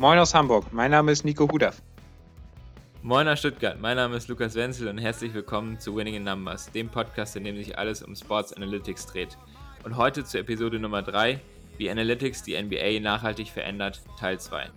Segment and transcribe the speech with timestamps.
[0.00, 1.82] Moin aus Hamburg, mein Name ist Nico Hudaf.
[3.02, 6.72] Moin aus Stuttgart, mein Name ist Lukas Wenzel und herzlich willkommen zu Winning in Numbers,
[6.72, 9.36] dem Podcast, in dem sich alles um Sports Analytics dreht.
[9.84, 11.38] Und heute zur Episode Nummer 3,
[11.76, 14.70] wie Analytics die NBA nachhaltig verändert, Teil 2.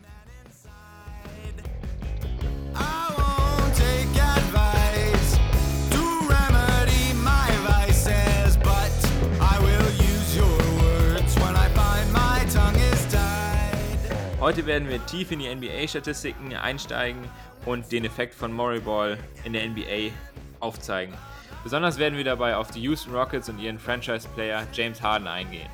[14.44, 17.24] Heute werden wir tief in die NBA-Statistiken einsteigen
[17.66, 20.12] und den Effekt von Murray Ball in der NBA
[20.60, 21.16] aufzeigen.
[21.64, 25.70] Besonders werden wir dabei auf die Houston Rockets und ihren Franchise-Player James Harden eingehen.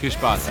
[0.00, 0.48] Viel Spaß!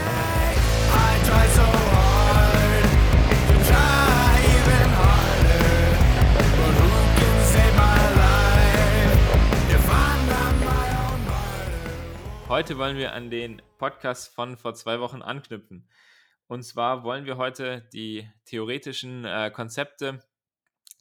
[12.50, 15.88] Heute wollen wir an den Podcast von vor zwei Wochen anknüpfen.
[16.54, 20.20] Und zwar wollen wir heute die theoretischen äh, Konzepte,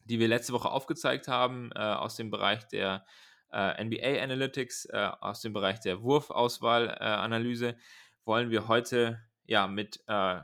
[0.07, 3.05] die wir letzte Woche aufgezeigt haben, äh, aus dem Bereich der
[3.53, 7.77] äh, NBA Analytics, äh, aus dem Bereich der Wurfauswahlanalyse, äh,
[8.25, 10.41] wollen wir heute ja mit äh,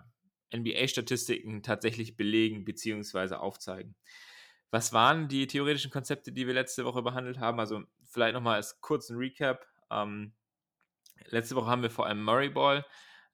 [0.55, 3.37] NBA-Statistiken tatsächlich belegen bzw.
[3.37, 3.97] aufzeigen.
[4.71, 7.61] Was waren die theoretischen Konzepte, die wir letzte Woche behandelt haben?
[7.61, 9.67] Also vielleicht nochmal als kurzen Recap.
[9.91, 10.35] Ähm,
[11.29, 12.85] letzte Woche haben wir vor allem Murray Ball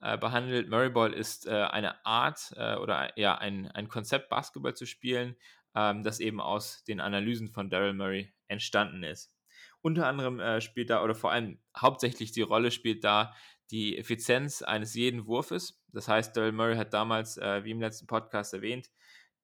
[0.00, 0.68] äh, behandelt.
[0.68, 5.36] Murray Ball ist äh, eine Art äh, oder ja ein, ein Konzept, Basketball zu spielen,
[5.74, 9.32] ähm, das eben aus den Analysen von Daryl Murray entstanden ist.
[9.80, 13.34] Unter anderem äh, spielt da oder vor allem hauptsächlich die Rolle spielt da
[13.70, 15.82] die Effizienz eines jeden Wurfes.
[15.92, 18.90] Das heißt, Daryl Murray hat damals, äh, wie im letzten Podcast erwähnt,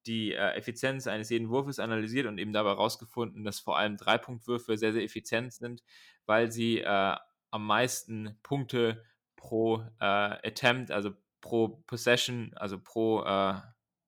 [0.07, 4.77] die äh, Effizienz eines jeden Wurfes analysiert und eben dabei herausgefunden, dass vor allem Dreipunktwürfe
[4.77, 5.83] sehr, sehr effizient sind,
[6.25, 6.83] weil sie
[7.51, 9.03] am meisten Punkte
[9.41, 13.55] pro äh, Attempt, also pro Possession, also pro äh,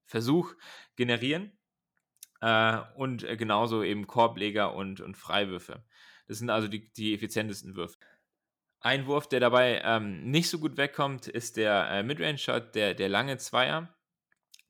[0.06, 0.54] Versuch
[0.96, 1.52] generieren.
[2.40, 5.84] Äh, und äh, genauso eben Korbleger und, und Freiwürfe.
[6.28, 7.98] Das sind also die, die effizientesten Würfe.
[8.80, 13.10] Ein Wurf, der dabei ähm, nicht so gut wegkommt, ist der äh, Midrange-Shot, der, der
[13.10, 13.96] lange Zweier,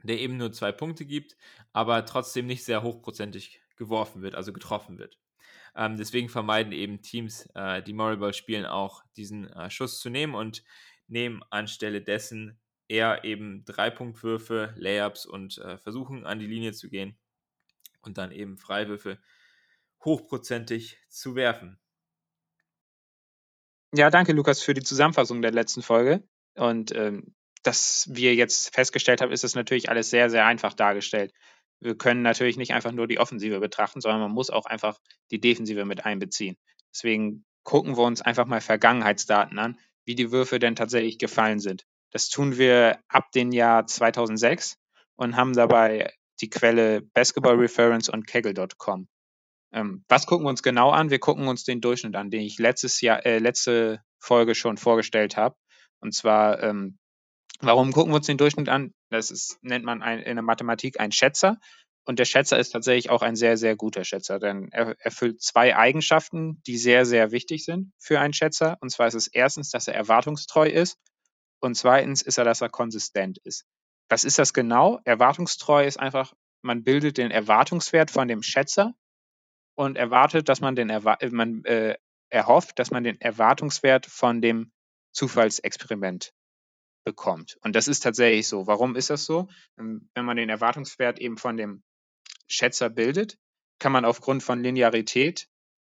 [0.03, 1.35] der eben nur zwei Punkte gibt,
[1.73, 5.19] aber trotzdem nicht sehr hochprozentig geworfen wird, also getroffen wird.
[5.75, 10.35] Ähm, deswegen vermeiden eben Teams, äh, die Moriball spielen, auch diesen äh, Schuss zu nehmen
[10.35, 10.63] und
[11.07, 17.17] nehmen anstelle dessen eher eben Dreipunktwürfe, Layups und äh, versuchen an die Linie zu gehen
[18.01, 19.19] und dann eben Freiwürfe
[20.03, 21.79] hochprozentig zu werfen.
[23.95, 26.28] Ja, danke Lukas für die Zusammenfassung der letzten Folge.
[26.55, 31.34] Und ähm, dass wir jetzt festgestellt haben, ist es natürlich alles sehr, sehr einfach dargestellt
[31.79, 35.00] wir können natürlich nicht einfach nur die Offensive betrachten, sondern man muss auch einfach
[35.31, 36.57] die Defensive mit einbeziehen.
[36.94, 41.85] Deswegen gucken wir uns einfach mal Vergangenheitsdaten an, wie die Würfe denn tatsächlich gefallen sind.
[42.11, 44.78] Das tun wir ab dem Jahr 2006
[45.16, 49.07] und haben dabei die Quelle Basketball Reference und Kegel.com.
[49.72, 51.09] Ähm, was gucken wir uns genau an?
[51.09, 55.35] Wir gucken uns den Durchschnitt an, den ich letztes Jahr, äh, letzte Folge schon vorgestellt
[55.35, 55.55] habe.
[56.00, 57.00] Und zwar ähm,
[57.63, 58.94] Warum gucken wir uns den Durchschnitt an?
[59.13, 61.59] Das ist, nennt man ein, in der Mathematik ein Schätzer.
[62.06, 65.75] Und der Schätzer ist tatsächlich auch ein sehr, sehr guter Schätzer, denn er erfüllt zwei
[65.75, 68.78] Eigenschaften, die sehr, sehr wichtig sind für einen Schätzer.
[68.81, 70.97] Und zwar ist es erstens, dass er erwartungstreu ist
[71.62, 73.66] und zweitens ist er, dass er konsistent ist.
[74.09, 75.00] Was ist das genau?
[75.06, 78.94] Erwartungstreu ist einfach, man bildet den Erwartungswert von dem Schätzer
[79.75, 81.96] und erwartet, dass man den Erwa man äh,
[82.29, 84.73] erhofft, dass man den Erwartungswert von dem
[85.13, 86.34] Zufallsexperiment
[87.03, 87.58] bekommt.
[87.62, 88.68] Und das ist tatsächlich so.
[88.68, 89.47] Warum ist das so?
[89.78, 91.84] Ähm, wenn man den Erwartungswert eben von dem
[92.47, 93.38] Schätzer bildet,
[93.80, 95.47] kann man aufgrund von Linearität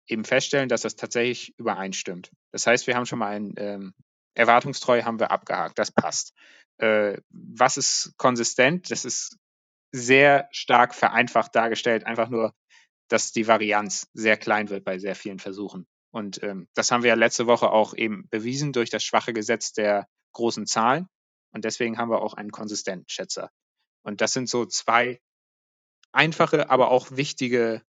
[0.06, 2.30] eben feststellen, dass das tatsächlich übereinstimmt.
[2.52, 3.94] Das heißt, wir haben schon mal ein ähm,
[4.34, 5.78] Erwartungstreu haben wir abgehakt.
[5.78, 6.34] Das passt.
[6.78, 8.90] Äh, was ist konsistent?
[8.90, 9.36] Das ist
[9.92, 12.04] sehr stark vereinfacht dargestellt.
[12.04, 12.54] Einfach nur,
[13.08, 15.86] dass die Varianz sehr klein wird bei sehr vielen Versuchen.
[16.12, 19.72] Und ähm, das haben wir ja letzte Woche auch eben bewiesen durch das schwache Gesetz
[19.72, 21.08] der großen Zahlen.
[21.52, 23.50] Und deswegen haben wir auch einen konsistenten Schätzer.
[24.02, 25.20] Und das sind so zwei
[26.12, 27.82] einfache, aber auch wichtige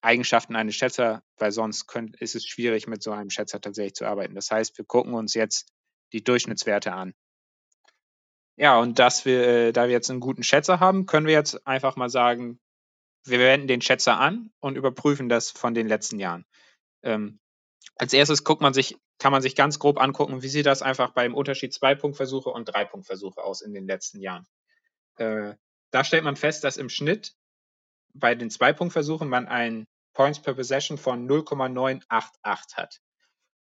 [0.00, 4.06] Eigenschaften eines Schätzer, weil sonst könnt, ist es schwierig, mit so einem Schätzer tatsächlich zu
[4.06, 4.34] arbeiten.
[4.34, 5.72] Das heißt, wir gucken uns jetzt
[6.12, 7.14] die Durchschnittswerte an.
[8.56, 11.66] Ja, und dass wir, äh, da wir jetzt einen guten Schätzer haben, können wir jetzt
[11.66, 12.60] einfach mal sagen,
[13.24, 16.44] wir wenden den Schätzer an und überprüfen das von den letzten Jahren.
[17.02, 17.38] Ähm,
[17.98, 21.10] als erstes guckt man sich, kann man sich ganz grob angucken, wie sieht das einfach
[21.10, 24.46] beim Unterschied Zwei-Punkt-Versuche und Drei-Punkt-Versuche aus in den letzten Jahren.
[25.16, 25.54] Äh,
[25.90, 27.34] da stellt man fest, dass im Schnitt
[28.14, 33.00] bei den Zwei-Punkt-Versuchen man ein Points per Possession von 0,988 hat.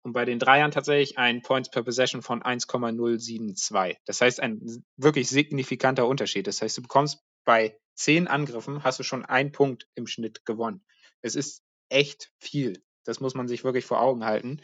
[0.02, 3.98] Und bei den Dreiern tatsächlich ein Points per Possession von 1,072.
[4.06, 6.48] Das heißt, ein wirklich signifikanter Unterschied.
[6.48, 10.86] Das heißt, du bekommst bei zehn Angriffen hast du schon einen Punkt im Schnitt gewonnen.
[11.22, 12.82] Es ist echt viel.
[13.06, 14.62] Das muss man sich wirklich vor Augen halten.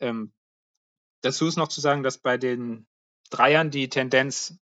[0.00, 0.32] Ähm,
[1.22, 2.86] dazu ist noch zu sagen, dass bei den
[3.30, 4.58] Dreiern die Tendenz,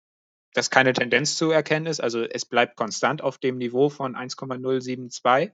[0.53, 1.99] dass keine Tendenz zu erkennen ist.
[1.99, 5.51] Also es bleibt konstant auf dem Niveau von 1,072.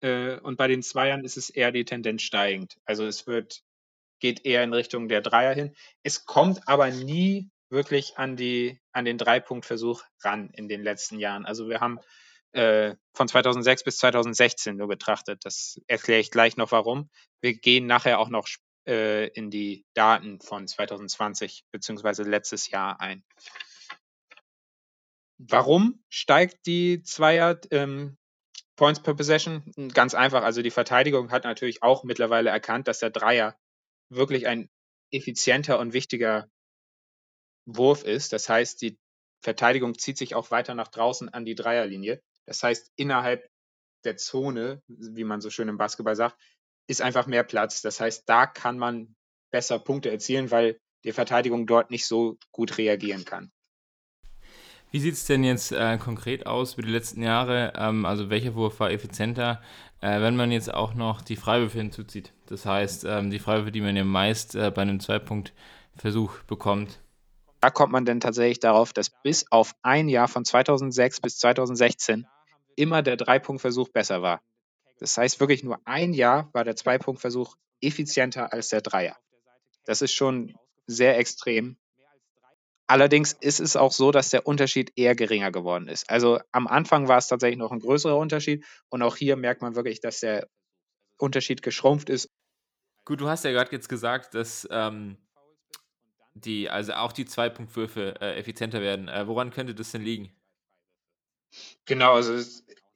[0.00, 2.78] Äh, und bei den Zweiern ist es eher die Tendenz steigend.
[2.84, 3.62] Also es wird,
[4.20, 5.74] geht eher in Richtung der Dreier hin.
[6.02, 11.46] Es kommt aber nie wirklich an, die, an den Dreipunktversuch ran in den letzten Jahren.
[11.46, 12.00] Also wir haben
[12.52, 15.44] äh, von 2006 bis 2016 nur betrachtet.
[15.44, 17.10] Das erkläre ich gleich noch warum.
[17.40, 18.48] Wir gehen nachher auch noch
[18.86, 23.24] äh, in die Daten von 2020 beziehungsweise letztes Jahr ein.
[25.38, 28.16] Warum steigt die Zweier ähm,
[28.76, 29.62] Points per Possession?
[29.92, 30.42] Ganz einfach.
[30.42, 33.56] Also die Verteidigung hat natürlich auch mittlerweile erkannt, dass der Dreier
[34.08, 34.68] wirklich ein
[35.10, 36.48] effizienter und wichtiger
[37.66, 38.32] Wurf ist.
[38.32, 38.98] Das heißt, die
[39.42, 42.22] Verteidigung zieht sich auch weiter nach draußen an die Dreierlinie.
[42.46, 43.48] Das heißt, innerhalb
[44.04, 46.36] der Zone, wie man so schön im Basketball sagt,
[46.88, 47.82] ist einfach mehr Platz.
[47.82, 49.14] Das heißt, da kann man
[49.50, 53.52] besser Punkte erzielen, weil die Verteidigung dort nicht so gut reagieren kann.
[54.90, 57.72] Wie sieht es denn jetzt äh, konkret aus über die letzten Jahre?
[57.76, 59.62] Ähm, also welcher Wurf war effizienter,
[60.02, 62.34] äh, wenn man jetzt auch noch die Freiwürfe hinzuzieht?
[62.46, 66.98] Das heißt, ähm, die Freiwürfe, die man ja meist äh, bei einem Zweipunktversuch bekommt.
[67.62, 72.26] Da kommt man denn tatsächlich darauf, dass bis auf ein Jahr von 2006 bis 2016
[72.76, 74.42] immer der Dreipunktversuch besser war.
[74.98, 79.16] Das heißt wirklich nur ein Jahr war der Zweipunktversuch effizienter als der Dreier.
[79.84, 80.54] Das ist schon
[80.86, 81.76] sehr extrem.
[82.86, 86.10] Allerdings ist es auch so, dass der Unterschied eher geringer geworden ist.
[86.10, 89.74] Also am Anfang war es tatsächlich noch ein größerer Unterschied und auch hier merkt man
[89.74, 90.46] wirklich, dass der
[91.18, 92.28] Unterschied geschrumpft ist.
[93.04, 95.16] Gut, du hast ja gerade jetzt gesagt, dass ähm,
[96.34, 99.08] die, also auch die Zwei-Punktwürfe äh, effizienter werden.
[99.08, 100.32] Äh, woran könnte das denn liegen?
[101.84, 102.34] Genau, also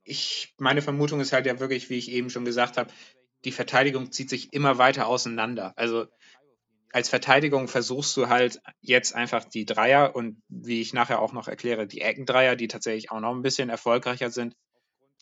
[0.05, 2.91] ich, meine Vermutung ist halt ja wirklich, wie ich eben schon gesagt habe,
[3.45, 5.73] die Verteidigung zieht sich immer weiter auseinander.
[5.77, 6.07] Also
[6.93, 11.49] als Verteidigung versuchst du halt jetzt einfach die Dreier und wie ich nachher auch noch
[11.49, 14.55] erkläre, die Eckendreier, die tatsächlich auch noch ein bisschen erfolgreicher sind,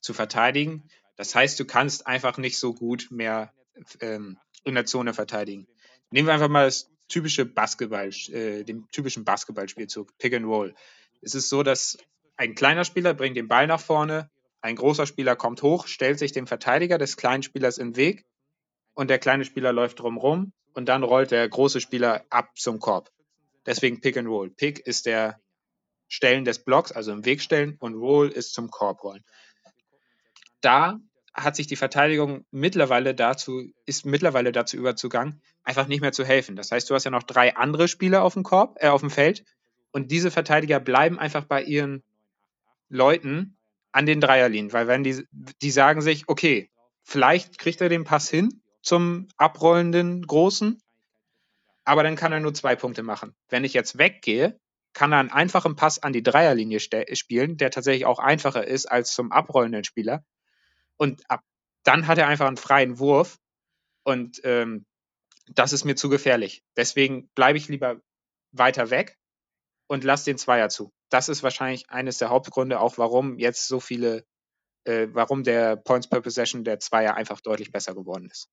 [0.00, 0.88] zu verteidigen.
[1.16, 3.52] Das heißt, du kannst einfach nicht so gut mehr
[4.00, 5.66] ähm, in der Zone verteidigen.
[6.10, 10.74] Nehmen wir einfach mal das typische Basketball, äh, dem typischen Basketballspielzug, Pick and Roll.
[11.22, 11.98] Es ist so, dass
[12.36, 16.32] ein kleiner Spieler bringt den Ball nach vorne, ein großer Spieler kommt hoch, stellt sich
[16.32, 18.24] dem Verteidiger des kleinen Spielers im Weg
[18.94, 23.10] und der kleine Spieler läuft drumherum und dann rollt der große Spieler ab zum Korb.
[23.66, 24.50] Deswegen Pick and Roll.
[24.50, 25.40] Pick ist der
[26.08, 29.24] Stellen des Blocks, also im Weg stellen, und Roll ist zum Korb rollen.
[30.60, 30.98] Da
[31.32, 36.56] hat sich die Verteidigung mittlerweile dazu, ist mittlerweile dazu überzugangen, einfach nicht mehr zu helfen.
[36.56, 39.10] Das heißt, du hast ja noch drei andere Spieler auf dem Korb, äh, auf dem
[39.10, 39.44] Feld
[39.90, 42.02] und diese Verteidiger bleiben einfach bei ihren
[42.94, 43.58] Leuten
[43.92, 46.70] an den Dreierlinien, weil wenn die, die sagen sich, okay,
[47.02, 50.80] vielleicht kriegt er den Pass hin zum abrollenden Großen,
[51.84, 53.34] aber dann kann er nur zwei Punkte machen.
[53.48, 54.58] Wenn ich jetzt weggehe,
[54.94, 59.12] kann er einen einfachen Pass an die Dreierlinie spielen, der tatsächlich auch einfacher ist als
[59.12, 60.24] zum abrollenden Spieler.
[60.96, 61.42] Und ab,
[61.82, 63.38] dann hat er einfach einen freien Wurf
[64.04, 64.86] und ähm,
[65.48, 66.62] das ist mir zu gefährlich.
[66.76, 68.00] Deswegen bleibe ich lieber
[68.52, 69.18] weiter weg
[69.88, 70.92] und lasse den Zweier zu.
[71.10, 74.24] Das ist wahrscheinlich eines der Hauptgründe, auch warum jetzt so viele,
[74.84, 78.48] äh, warum der Points per Possession der Zweier einfach deutlich besser geworden ist.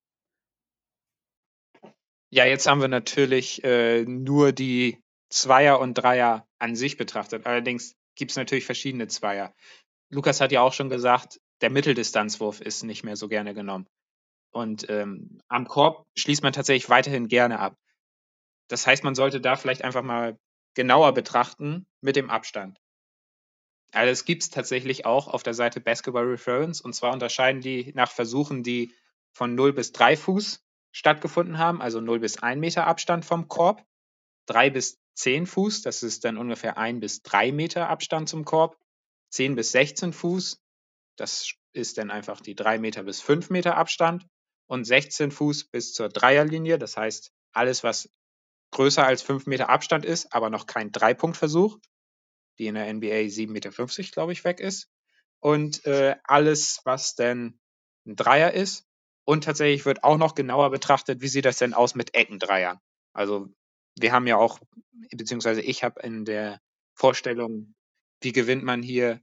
[2.29, 7.45] Ja, jetzt haben wir natürlich äh, nur die Zweier und Dreier an sich betrachtet.
[7.45, 9.53] Allerdings gibt es natürlich verschiedene Zweier.
[10.09, 13.87] Lukas hat ja auch schon gesagt, der Mitteldistanzwurf ist nicht mehr so gerne genommen.
[14.53, 17.77] Und ähm, am Korb schließt man tatsächlich weiterhin gerne ab.
[18.67, 20.37] Das heißt, man sollte da vielleicht einfach mal
[20.73, 22.79] genauer betrachten mit dem Abstand.
[23.91, 28.11] Also gibt es tatsächlich auch auf der Seite Basketball Reference und zwar unterscheiden die nach
[28.11, 28.93] Versuchen, die
[29.33, 33.85] von 0 bis 3 Fuß stattgefunden haben, also 0 bis 1 Meter Abstand vom Korb,
[34.47, 38.77] 3 bis 10 Fuß, das ist dann ungefähr 1 bis 3 Meter Abstand zum Korb,
[39.29, 40.61] 10 bis 16 Fuß,
[41.17, 44.25] das ist dann einfach die 3 Meter bis 5 Meter Abstand
[44.67, 46.77] und 16 Fuß bis zur Dreierlinie.
[46.77, 48.09] Das heißt, alles, was
[48.71, 51.77] größer als 5 Meter Abstand ist, aber noch kein Dreipunktversuch,
[52.57, 53.71] die in der NBA 7,50 Meter,
[54.11, 54.89] glaube ich, weg ist.
[55.39, 57.59] Und äh, alles, was denn
[58.05, 58.85] ein Dreier ist.
[59.25, 62.79] Und tatsächlich wird auch noch genauer betrachtet, wie sieht das denn aus mit Eckendreiern.
[63.13, 63.47] Also
[63.99, 64.59] wir haben ja auch,
[65.11, 66.59] beziehungsweise ich habe in der
[66.95, 67.73] Vorstellung,
[68.21, 69.21] wie gewinnt man hier,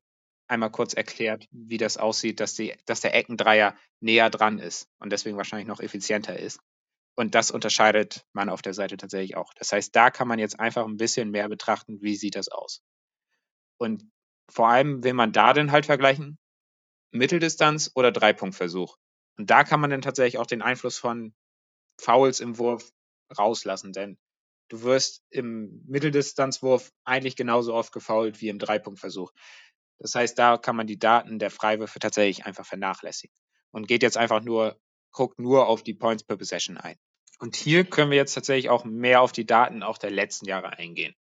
[0.49, 5.13] einmal kurz erklärt, wie das aussieht, dass, die, dass der Eckendreier näher dran ist und
[5.13, 6.61] deswegen wahrscheinlich noch effizienter ist.
[7.19, 9.53] Und das unterscheidet man auf der Seite tatsächlich auch.
[9.55, 12.81] Das heißt, da kann man jetzt einfach ein bisschen mehr betrachten, wie sieht das aus.
[13.77, 14.05] Und
[14.49, 16.39] vor allem will man da dann halt vergleichen,
[17.11, 18.99] Mitteldistanz oder Dreipunktversuch.
[19.37, 21.35] Und da kann man dann tatsächlich auch den Einfluss von
[22.01, 22.89] Fouls im Wurf
[23.37, 24.17] rauslassen, denn
[24.69, 29.33] du wirst im Mitteldistanzwurf eigentlich genauso oft gefoult wie im Dreipunktversuch.
[29.99, 33.35] Das heißt, da kann man die Daten der Freiwürfe tatsächlich einfach vernachlässigen
[33.73, 36.97] und geht jetzt einfach nur, guckt nur auf die Points per Possession ein.
[37.39, 40.71] Und hier können wir jetzt tatsächlich auch mehr auf die Daten auch der letzten Jahre
[40.71, 41.15] eingehen.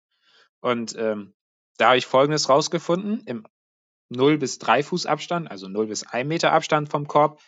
[0.60, 1.34] Und ähm,
[1.76, 3.22] da habe ich Folgendes rausgefunden.
[3.26, 3.46] Im
[4.10, 7.40] 0 bis 3 Fuß Abstand, also 0 bis 1 Meter Abstand vom Korb,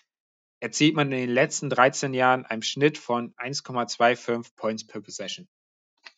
[0.60, 5.48] erzielt man in den letzten 13 Jahren einen Schnitt von 1,25 Points per Possession.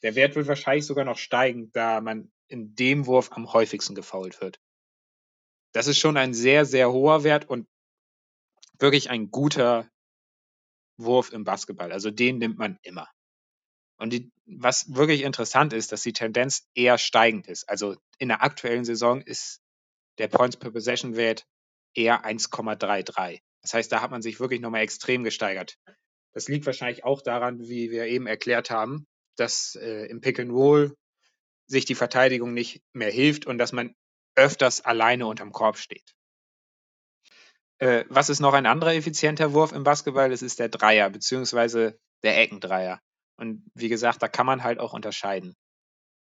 [0.02, 4.40] Der Wert wird wahrscheinlich sogar noch steigen, da man in dem Wurf am häufigsten gefoult
[4.40, 4.60] wird.
[5.72, 7.66] Das ist schon ein sehr, sehr hoher Wert und
[8.78, 9.88] wirklich ein guter
[10.96, 11.92] Wurf im Basketball.
[11.92, 13.08] Also den nimmt man immer.
[13.98, 17.68] Und die, was wirklich interessant ist, dass die Tendenz eher steigend ist.
[17.68, 19.60] Also in der aktuellen Saison ist
[20.18, 21.46] der Points per Possession Wert
[21.94, 23.40] eher 1,33.
[23.62, 25.76] Das heißt, da hat man sich wirklich nochmal extrem gesteigert.
[26.32, 29.06] Das liegt wahrscheinlich auch daran, wie wir eben erklärt haben,
[29.36, 30.96] dass äh, im Pick and Roll
[31.66, 33.94] sich die Verteidigung nicht mehr hilft und dass man
[34.34, 36.14] öfters alleine unterm Korb steht.
[37.82, 40.30] Äh, was ist noch ein anderer effizienter Wurf im Basketball?
[40.30, 43.00] Das ist der Dreier, beziehungsweise der Eckendreier.
[43.36, 45.56] Und wie gesagt, da kann man halt auch unterscheiden.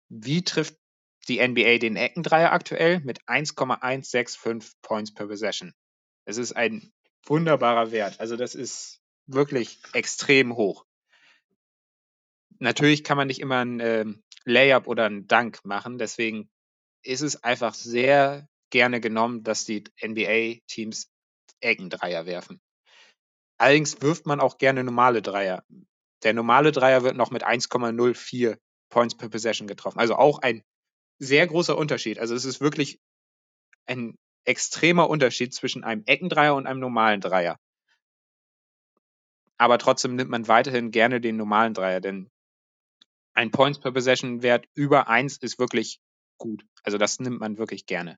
[0.08, 0.78] Wie trifft
[1.28, 3.02] die NBA den Eckendreier aktuell?
[3.02, 5.74] Mit 1,165 Points per Possession.
[6.24, 6.94] Das ist ein
[7.26, 8.22] wunderbarer Wert.
[8.22, 10.86] Also das ist wirklich extrem hoch.
[12.60, 14.06] Natürlich kann man nicht immer ein äh,
[14.46, 16.50] Layup oder ein Dunk machen, deswegen
[17.04, 21.12] ist es einfach sehr gerne genommen, dass die NBA-Teams
[21.62, 22.60] Eckendreier werfen.
[23.58, 25.64] Allerdings wirft man auch gerne normale Dreier.
[26.24, 28.58] Der normale Dreier wird noch mit 1,04
[28.90, 30.00] Points per Possession getroffen.
[30.00, 30.64] Also auch ein
[31.20, 32.20] sehr großer Unterschied.
[32.20, 33.00] Also es ist wirklich
[33.86, 37.60] ein extremer Unterschied zwischen einem Eckendreier und einem normalen Dreier.
[39.58, 42.30] Aber trotzdem nimmt man weiterhin gerne den normalen Dreier, denn
[43.34, 46.00] ein Points per Possession Wert über 1 ist wirklich
[46.38, 46.66] gut.
[46.84, 48.18] Also das nimmt man wirklich gerne.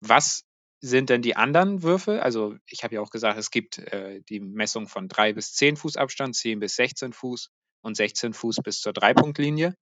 [0.00, 0.44] Was
[0.84, 2.22] sind denn die anderen Würfe?
[2.22, 5.76] Also ich habe ja auch gesagt, es gibt äh, die Messung von 3 bis 10
[5.76, 7.50] Fuß Abstand, 10 bis 16 Fuß
[7.82, 9.74] und 16 Fuß bis zur Dreipunktlinie.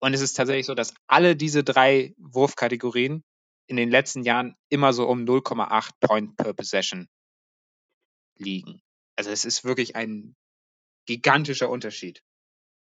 [0.00, 3.24] Und es ist tatsächlich so, dass alle diese drei Wurfkategorien
[3.66, 7.08] in den letzten Jahren immer so um 0,8 Point per Possession
[8.36, 8.80] liegen.
[9.16, 10.34] Also es ist wirklich ein
[11.06, 12.22] gigantischer Unterschied.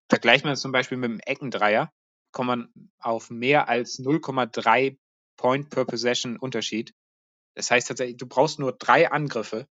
[0.08, 1.92] Vergleicht man es zum Beispiel mit dem Eckendreier,
[2.32, 4.96] kommt man auf mehr als 0,3
[5.36, 6.94] Point per Possession Unterschied.
[7.54, 9.66] Das heißt tatsächlich, du brauchst nur drei Angriffe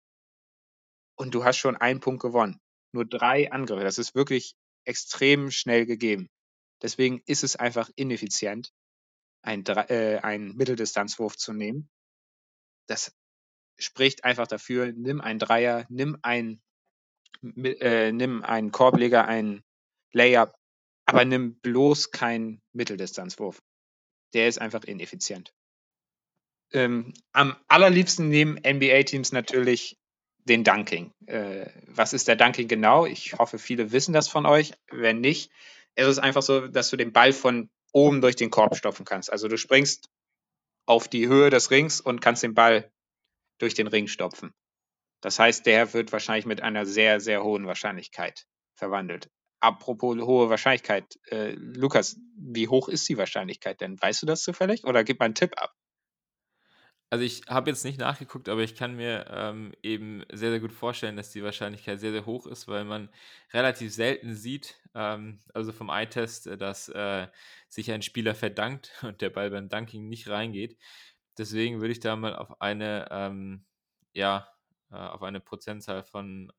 [1.16, 2.60] und du hast schon einen Punkt gewonnen.
[2.92, 3.84] Nur drei Angriffe.
[3.84, 6.28] Das ist wirklich extrem schnell gegeben.
[6.82, 8.72] Deswegen ist es einfach ineffizient,
[9.42, 11.88] einen, äh, einen Mitteldistanzwurf zu nehmen.
[12.86, 13.14] Das
[13.78, 16.62] spricht einfach dafür, nimm einen Dreier, nimm einen,
[17.42, 19.62] äh, nimm einen Korbleger, einen
[20.12, 20.54] Layup,
[21.06, 23.62] aber nimm bloß keinen Mitteldistanzwurf.
[24.32, 25.52] Der ist einfach ineffizient.
[26.72, 29.98] Ähm, am allerliebsten nehmen NBA-Teams natürlich
[30.44, 31.12] den Dunking.
[31.26, 33.06] Äh, was ist der Dunking genau?
[33.06, 34.72] Ich hoffe, viele wissen das von euch.
[34.90, 35.50] Wenn nicht,
[35.96, 39.32] ist es einfach so, dass du den Ball von oben durch den Korb stopfen kannst.
[39.32, 40.08] Also du springst
[40.86, 42.90] auf die Höhe des Rings und kannst den Ball
[43.58, 44.52] durch den Ring stopfen.
[45.20, 49.28] Das heißt, der wird wahrscheinlich mit einer sehr, sehr hohen Wahrscheinlichkeit verwandelt.
[49.60, 54.00] Apropos hohe Wahrscheinlichkeit, äh, Lukas, wie hoch ist die Wahrscheinlichkeit denn?
[54.00, 55.74] Weißt du das zufällig oder gib mal einen Tipp ab?
[57.12, 60.72] Also ich habe jetzt nicht nachgeguckt, aber ich kann mir ähm, eben sehr, sehr gut
[60.72, 63.08] vorstellen, dass die Wahrscheinlichkeit sehr, sehr hoch ist, weil man
[63.52, 67.26] relativ selten sieht, ähm, also vom Eye-Test, äh, dass äh,
[67.68, 70.78] sich ein Spieler verdankt und der Ball beim Dunking nicht reingeht.
[71.36, 73.64] Deswegen würde ich da mal auf eine, ähm,
[74.12, 74.48] ja,
[74.92, 76.52] äh, auf eine Prozentzahl von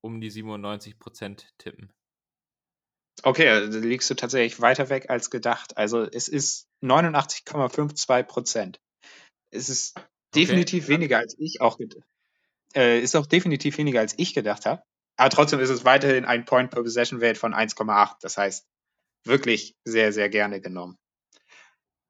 [0.00, 1.92] um die 97 Prozent tippen.
[3.22, 5.76] Okay, also liegst du tatsächlich weiter weg als gedacht.
[5.76, 8.80] Also es ist 89,52 Prozent.
[9.52, 9.94] Es ist
[10.34, 10.94] definitiv okay.
[10.94, 12.04] weniger als ich auch gedacht.
[12.74, 14.82] Äh, ist auch definitiv weniger als ich gedacht habe.
[15.16, 18.16] Aber trotzdem ist es weiterhin ein Point per Possession Wert von 1,8.
[18.20, 18.66] Das heißt,
[19.24, 20.98] wirklich sehr, sehr gerne genommen.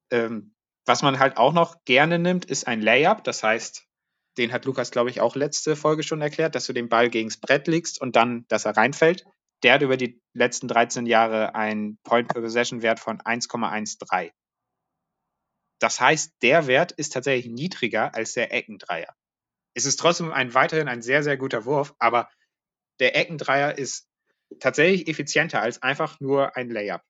[0.09, 3.23] Ähm, was man halt auch noch gerne nimmt, ist ein Layup.
[3.23, 3.85] Das heißt,
[4.37, 7.37] den hat Lukas, glaube ich, auch letzte Folge schon erklärt, dass du den Ball gegens
[7.37, 9.25] Brett legst und dann, dass er reinfällt.
[9.63, 14.31] Der hat über die letzten 13 Jahre einen Point per Possession Wert von 1,13.
[15.79, 19.15] Das heißt, der Wert ist tatsächlich niedriger als der Eckendreier.
[19.73, 22.29] Es ist trotzdem ein, weiterhin ein sehr, sehr guter Wurf, aber
[22.99, 24.07] der Eckendreier ist
[24.59, 27.01] tatsächlich effizienter als einfach nur ein Layup.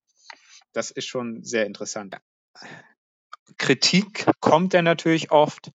[0.71, 2.17] Das ist schon sehr interessant.
[3.57, 5.71] Kritik kommt dann natürlich oft,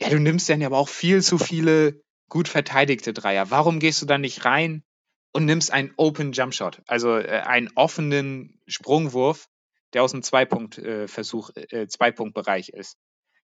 [0.00, 3.50] ja, du nimmst dann aber auch viel zu viele gut verteidigte Dreier.
[3.50, 4.84] Warum gehst du dann nicht rein
[5.32, 9.48] und nimmst einen Open Jump Shot, also äh, einen offenen Sprungwurf,
[9.94, 12.96] der aus dem Zweipunkt-Versuch, äh, äh, Zweipunktbereich ist.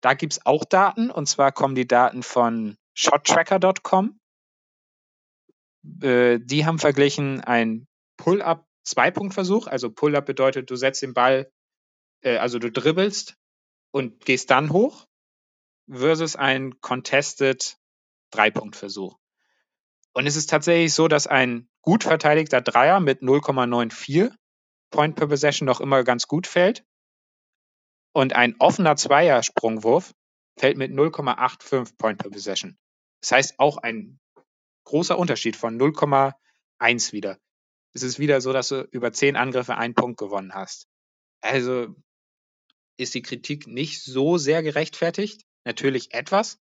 [0.01, 4.19] Da gibt es auch Daten, und zwar kommen die Daten von shottracker.com.
[6.01, 11.51] Äh, die haben verglichen ein Pull-up Zweipunktversuch, also Pull-up bedeutet, du setzt den Ball,
[12.23, 13.37] also du dribbelst
[13.91, 15.05] und gehst dann hoch,
[15.89, 17.77] versus ein Contested
[18.31, 19.17] Dreipunktversuch.
[20.13, 24.33] Und es ist tatsächlich so, dass ein gut verteidigter Dreier mit 0,94
[24.91, 26.83] Point per Possession noch immer ganz gut fällt.
[28.13, 30.13] Und ein offener Zweier-Sprungwurf
[30.57, 32.77] fällt mit 0,85 Point per Possession.
[33.21, 34.19] Das heißt auch ein
[34.85, 37.37] großer Unterschied von 0,1 wieder.
[37.93, 40.87] Es ist wieder so, dass du über 10 Angriffe einen Punkt gewonnen hast.
[41.41, 41.95] Also
[42.97, 45.45] ist die Kritik nicht so sehr gerechtfertigt.
[45.65, 46.59] Natürlich etwas.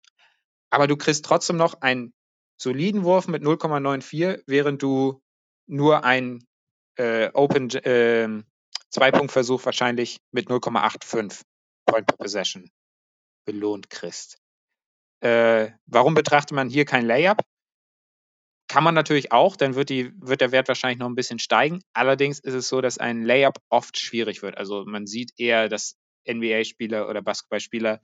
[0.70, 2.12] Aber du kriegst trotzdem noch einen
[2.60, 5.22] soliden Wurf mit 0,94, während du
[5.66, 6.46] nur einen
[6.96, 8.42] äh, Open äh,
[8.90, 11.42] Zwei-Punkt-Versuch wahrscheinlich mit 0,85
[11.86, 12.70] Point per Possession
[13.44, 14.38] belohnt kriegst.
[15.20, 17.42] Äh, warum betrachtet man hier kein Layup?
[18.68, 21.80] Kann man natürlich auch, dann wird, die, wird der Wert wahrscheinlich noch ein bisschen steigen.
[21.92, 24.58] Allerdings ist es so, dass ein Layup oft schwierig wird.
[24.58, 25.96] Also man sieht eher, dass
[26.28, 28.00] NBA-Spieler oder Basketballspieler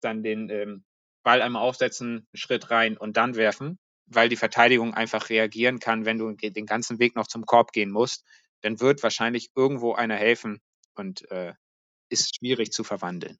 [0.00, 0.84] dann den ähm,
[1.24, 3.78] Ball einmal aufsetzen, Schritt rein und dann werfen,
[4.08, 7.90] weil die Verteidigung einfach reagieren kann, wenn du den ganzen Weg noch zum Korb gehen
[7.90, 8.24] musst.
[8.62, 10.60] Dann wird wahrscheinlich irgendwo einer helfen
[10.94, 11.54] und äh,
[12.08, 13.38] ist schwierig zu verwandeln.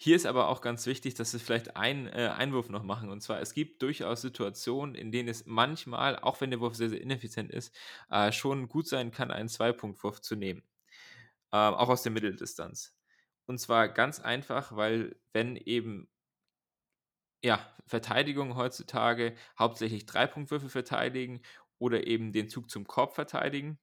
[0.00, 3.08] Hier ist aber auch ganz wichtig, dass wir vielleicht einen äh, Einwurf noch machen.
[3.08, 6.88] Und zwar, es gibt durchaus Situationen, in denen es manchmal, auch wenn der Wurf sehr,
[6.88, 7.74] sehr ineffizient ist,
[8.08, 10.62] äh, schon gut sein kann, einen Zweipunktwurf zu nehmen.
[11.50, 12.94] Äh, auch aus der Mitteldistanz.
[13.46, 16.08] Und zwar ganz einfach, weil wenn eben
[17.42, 21.42] ja, Verteidigung heutzutage hauptsächlich Dreipunktwürfe verteidigen
[21.78, 23.78] oder eben den Zug zum Korb verteidigen,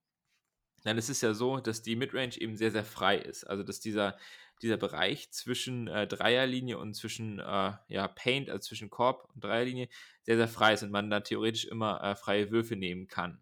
[0.83, 3.43] dann ist es ja so, dass die Midrange eben sehr, sehr frei ist.
[3.45, 4.17] Also dass dieser,
[4.61, 9.89] dieser Bereich zwischen äh, Dreierlinie und zwischen äh, ja, Paint, also zwischen Korb und Dreierlinie,
[10.23, 13.41] sehr, sehr frei ist und man da theoretisch immer äh, freie Würfe nehmen kann.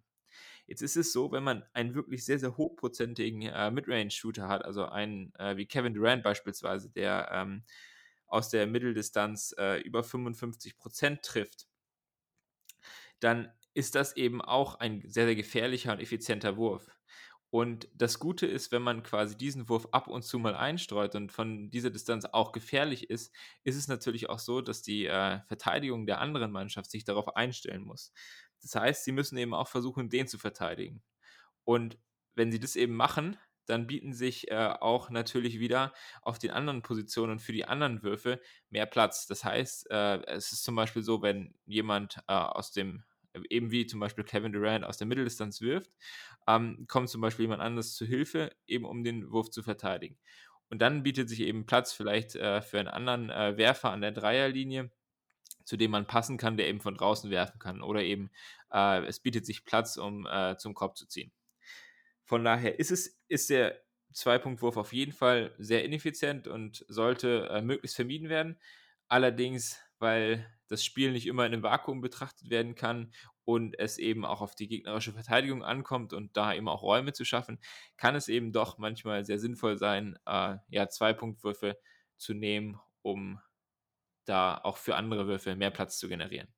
[0.65, 4.85] Jetzt ist es so, wenn man einen wirklich sehr, sehr hochprozentigen äh, Midrange-Shooter hat, also
[4.85, 7.63] einen äh, wie Kevin Durant beispielsweise, der ähm,
[8.33, 11.67] aus der Mitteldistanz äh, über 55% trifft,
[13.19, 16.89] dann ist das eben auch ein sehr, sehr gefährlicher und effizienter Wurf.
[17.51, 21.31] Und das Gute ist, wenn man quasi diesen Wurf ab und zu mal einstreut und
[21.31, 23.31] von dieser Distanz auch gefährlich ist,
[23.63, 27.83] ist es natürlich auch so, dass die äh, Verteidigung der anderen Mannschaft sich darauf einstellen
[27.83, 28.11] muss.
[28.63, 31.03] Das heißt, sie müssen eben auch versuchen, den zu verteidigen.
[31.63, 31.99] Und
[32.33, 36.81] wenn sie das eben machen, dann bieten sich äh, auch natürlich wieder auf den anderen
[36.81, 39.27] Positionen für die anderen Würfe mehr Platz.
[39.27, 43.03] Das heißt, äh, es ist zum Beispiel so, wenn jemand äh, aus dem
[43.49, 45.91] eben wie zum Beispiel Kevin Durant aus der Mitteldistanz wirft,
[46.47, 50.17] ähm, kommt zum Beispiel jemand anderes zu Hilfe, eben um den Wurf zu verteidigen.
[50.69, 54.11] Und dann bietet sich eben Platz vielleicht äh, für einen anderen äh, Werfer an der
[54.11, 54.91] Dreierlinie,
[55.65, 57.81] zu dem man passen kann, der eben von draußen werfen kann.
[57.81, 58.31] Oder eben
[58.71, 61.31] äh, es bietet sich Platz, um zum Korb zu ziehen.
[62.25, 63.81] Von daher ist es, ist der
[64.13, 68.59] Zweipunktwurf auf jeden Fall sehr ineffizient und sollte äh, möglichst vermieden werden.
[69.07, 73.13] Allerdings, weil das Spiel nicht immer in einem Vakuum betrachtet werden kann
[73.45, 77.25] und es eben auch auf die gegnerische Verteidigung ankommt und da eben auch Räume zu
[77.25, 77.59] schaffen,
[77.97, 81.77] kann es eben doch manchmal sehr sinnvoll sein, äh, ja, Zwei-Punkt-Würfe
[82.17, 83.39] zu nehmen, um
[84.25, 86.53] da auch für andere Würfe mehr Platz zu generieren.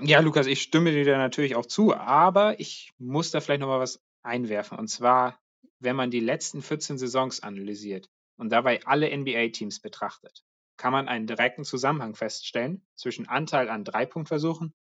[0.00, 3.80] Ja, Lukas, ich stimme dir da natürlich auch zu, aber ich muss da vielleicht nochmal
[3.80, 4.78] was einwerfen.
[4.78, 5.38] Und zwar,
[5.78, 10.44] wenn man die letzten 14 Saisons analysiert und dabei alle NBA-Teams betrachtet,
[10.76, 14.74] kann man einen direkten Zusammenhang feststellen zwischen Anteil an Dreipunktversuchen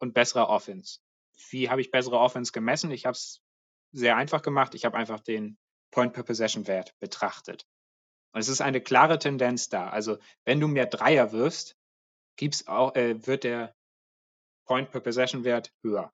[0.00, 1.00] und besserer Offense.
[1.50, 2.90] Wie habe ich bessere Offense gemessen?
[2.90, 3.42] Ich habe es
[3.92, 4.74] sehr einfach gemacht.
[4.74, 5.58] Ich habe einfach den
[5.92, 7.66] Point-per-Possession-Wert betrachtet.
[8.32, 9.88] Und es ist eine klare Tendenz da.
[9.88, 11.76] Also, wenn du mehr Dreier wirfst,
[12.36, 13.74] gibt's auch, äh, wird der
[14.66, 16.12] Point-per-Possession-Wert höher.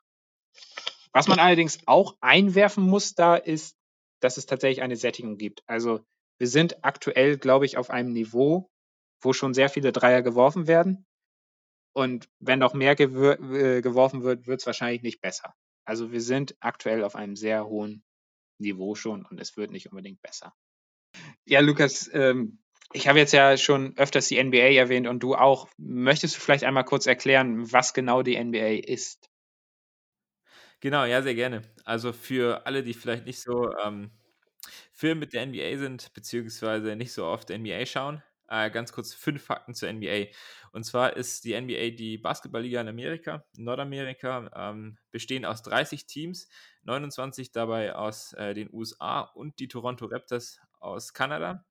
[1.12, 3.76] Was man allerdings auch einwerfen muss da ist,
[4.20, 5.62] dass es tatsächlich eine Sättigung gibt.
[5.66, 6.04] Also
[6.38, 8.70] wir sind aktuell, glaube ich, auf einem Niveau,
[9.20, 11.06] wo schon sehr viele Dreier geworfen werden.
[11.92, 15.54] Und wenn noch mehr äh, geworfen wird, wird es wahrscheinlich nicht besser.
[15.84, 18.04] Also wir sind aktuell auf einem sehr hohen
[18.58, 20.54] Niveau schon und es wird nicht unbedingt besser.
[21.44, 22.59] Ja, Lukas, ähm,
[22.92, 25.68] ich habe jetzt ja schon öfters die NBA erwähnt und du auch.
[25.78, 29.30] Möchtest du vielleicht einmal kurz erklären, was genau die NBA ist?
[30.80, 31.62] Genau, ja, sehr gerne.
[31.84, 34.10] Also für alle, die vielleicht nicht so ähm,
[34.92, 38.22] firm mit der NBA sind, beziehungsweise nicht so oft NBA schauen.
[38.48, 40.26] Äh, ganz kurz fünf Fakten zur NBA.
[40.72, 46.48] Und zwar ist die NBA die Basketballliga in Amerika, Nordamerika, ähm, bestehen aus 30 Teams,
[46.82, 51.64] 29 dabei aus äh, den USA und die Toronto Raptors aus Kanada.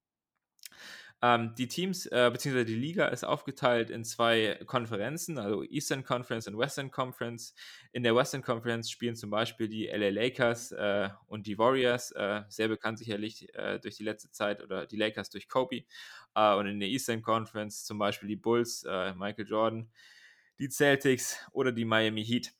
[1.21, 6.47] Ähm, die Teams, äh, beziehungsweise die Liga ist aufgeteilt in zwei Konferenzen, also Eastern Conference
[6.47, 7.53] und Western Conference.
[7.91, 12.43] In der Western Conference spielen zum Beispiel die LA Lakers äh, und die Warriors, äh,
[12.47, 15.83] sehr bekannt sicherlich äh, durch die letzte Zeit, oder die Lakers durch Kobe.
[16.35, 19.91] Äh, und in der Eastern Conference zum Beispiel die Bulls, äh, Michael Jordan,
[20.57, 22.53] die Celtics oder die Miami Heat.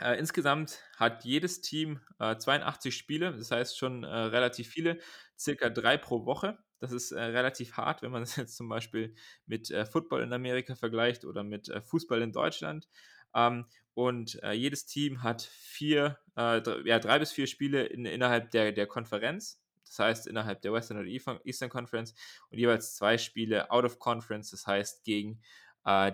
[0.00, 4.98] Äh, insgesamt hat jedes Team äh, 82 Spiele, das heißt schon äh, relativ viele,
[5.38, 6.58] circa drei pro Woche.
[6.78, 9.14] Das ist äh, relativ hart, wenn man es jetzt zum Beispiel
[9.46, 12.88] mit äh, Football in Amerika vergleicht oder mit äh, Fußball in Deutschland.
[13.34, 18.86] Ähm, und jedes Team hat vier, ja, drei bis vier Spiele in, innerhalb der, der
[18.86, 19.60] Konferenz.
[19.86, 22.14] Das heißt, innerhalb der Western oder Eastern Conference
[22.48, 25.42] und jeweils zwei Spiele out of Conference, das heißt gegen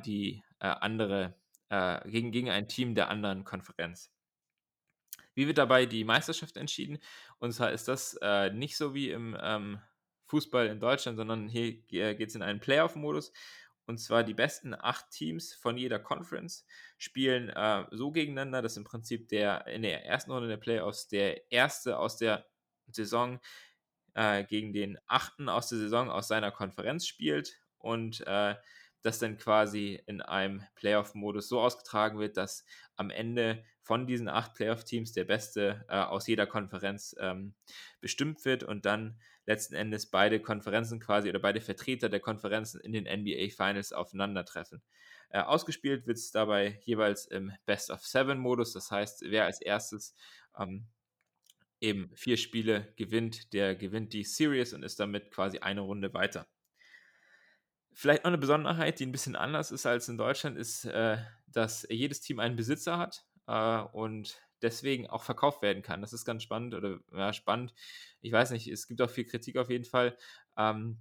[0.07, 1.35] die andere
[1.75, 4.13] äh, gegen, gegen ein Team der anderen Konferenz.
[5.35, 6.99] Wie wird dabei die Meisterschaft entschieden?
[7.39, 9.81] Und zwar ist das äh, nicht so wie im ähm,
[10.27, 13.33] Fußball in Deutschland, sondern hier äh, geht es in einen Playoff-Modus.
[13.87, 18.85] Und zwar die besten acht Teams von jeder Conference spielen äh, so gegeneinander, dass im
[18.85, 22.47] Prinzip der in der ersten Runde der Playoffs der erste aus der
[22.91, 23.41] Saison
[24.15, 28.55] äh, gegen den achten aus der Saison aus seiner Konferenz spielt und äh,
[29.03, 32.65] das dann quasi in einem Playoff-Modus so ausgetragen wird, dass
[32.97, 37.55] am Ende von diesen acht Playoff-Teams der Beste äh, aus jeder Konferenz ähm,
[38.01, 42.93] bestimmt wird und dann letzten Endes beide Konferenzen quasi oder beide Vertreter der Konferenzen in
[42.93, 44.83] den NBA Finals aufeinandertreffen.
[45.31, 49.61] Äh, ausgespielt wird es dabei jeweils im Best of Seven Modus, das heißt, wer als
[49.61, 50.15] erstes
[50.59, 50.87] ähm,
[51.81, 56.47] eben vier Spiele gewinnt, der gewinnt die Series und ist damit quasi eine Runde weiter.
[57.93, 61.87] Vielleicht noch eine Besonderheit, die ein bisschen anders ist als in Deutschland, ist, äh, dass
[61.91, 66.01] jedes Team einen Besitzer hat äh, und deswegen auch verkauft werden kann.
[66.01, 67.75] Das ist ganz spannend oder ja, spannend.
[68.21, 70.17] Ich weiß nicht, es gibt auch viel Kritik auf jeden Fall.
[70.57, 70.99] Ähm,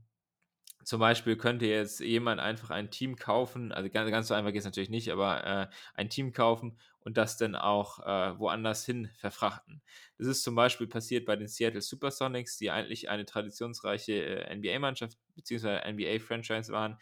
[0.84, 4.60] zum Beispiel könnte jetzt jemand einfach ein Team kaufen, also ganz, ganz so einfach geht
[4.60, 9.10] es natürlich nicht, aber äh, ein Team kaufen und das dann auch äh, woanders hin
[9.18, 9.82] verfrachten.
[10.18, 15.18] Das ist zum Beispiel passiert bei den Seattle Supersonics, die eigentlich eine traditionsreiche äh, NBA-Mannschaft
[15.36, 15.90] bzw.
[15.92, 16.98] NBA-Franchise waren.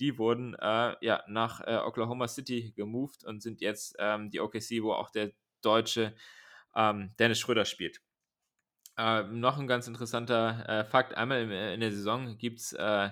[0.00, 4.82] Die wurden äh, ja, nach äh, Oklahoma City gemoved und sind jetzt ähm, die OKC,
[4.82, 5.32] wo auch der
[5.64, 6.14] deutsche
[6.74, 8.00] ähm, Dennis Schröder spielt.
[8.96, 13.10] Äh, noch ein ganz interessanter äh, Fakt: einmal in, in der Saison gibt es äh,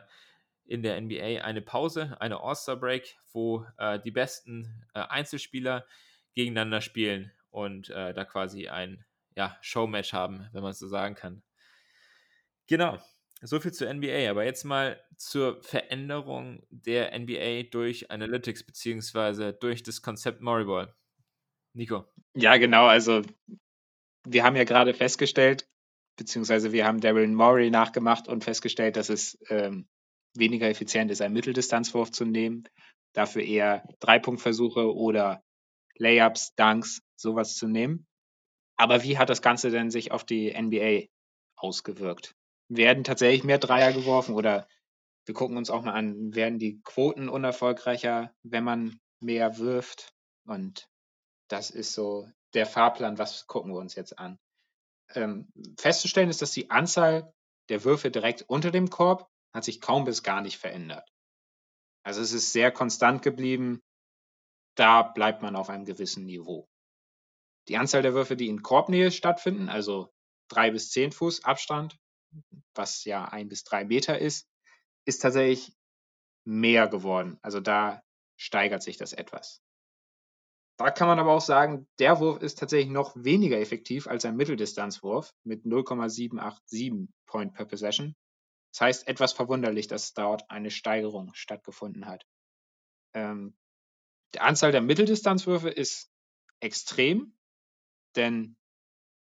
[0.65, 5.87] in der NBA eine Pause, eine All-Star-Break, wo äh, die besten äh, Einzelspieler
[6.35, 9.05] gegeneinander spielen und äh, da quasi ein
[9.37, 11.43] ja, Showmatch haben, wenn man es so sagen kann.
[12.67, 12.99] Genau,
[13.43, 14.31] so viel zur NBA.
[14.31, 20.95] Aber jetzt mal zur Veränderung der NBA durch Analytics beziehungsweise durch das Konzept Moriball.
[21.75, 22.05] Nico.
[22.35, 22.87] Ja, genau.
[22.87, 23.23] Also
[24.25, 25.67] wir haben ja gerade festgestellt,
[26.17, 29.89] beziehungsweise wir haben Daryl Morey nachgemacht und festgestellt, dass es ähm,
[30.35, 32.65] weniger effizient ist, einen Mitteldistanzwurf zu nehmen,
[33.13, 35.43] dafür eher Dreipunktversuche oder
[35.97, 38.07] Layups, Dunks, sowas zu nehmen.
[38.77, 41.09] Aber wie hat das Ganze denn sich auf die NBA
[41.57, 42.35] ausgewirkt?
[42.69, 44.67] Werden tatsächlich mehr Dreier geworfen oder
[45.27, 50.13] wir gucken uns auch mal an, werden die Quoten unerfolgreicher, wenn man mehr wirft?
[50.47, 50.89] Und
[51.53, 54.38] das ist so der Fahrplan, was gucken wir uns jetzt an?
[55.15, 57.33] Ähm, festzustellen ist, dass die Anzahl
[57.69, 61.07] der Würfe direkt unter dem Korb hat sich kaum bis gar nicht verändert.
[62.05, 63.83] Also es ist sehr konstant geblieben.
[64.77, 66.67] Da bleibt man auf einem gewissen Niveau.
[67.69, 70.11] Die Anzahl der Würfe, die in Korbnähe stattfinden, also
[70.49, 71.99] drei bis zehn Fuß Abstand,
[72.75, 74.49] was ja ein bis drei Meter ist,
[75.05, 75.77] ist tatsächlich
[76.45, 77.38] mehr geworden.
[77.43, 78.03] Also da
[78.37, 79.62] steigert sich das etwas.
[80.83, 84.35] Da kann man aber auch sagen, der Wurf ist tatsächlich noch weniger effektiv als ein
[84.35, 88.16] Mitteldistanzwurf mit 0,787 Point per Possession.
[88.73, 92.27] Das heißt, etwas verwunderlich, dass dort eine Steigerung stattgefunden hat.
[93.14, 93.57] Ähm,
[94.35, 96.11] die Anzahl der Mitteldistanzwürfe ist
[96.59, 97.37] extrem,
[98.16, 98.57] denn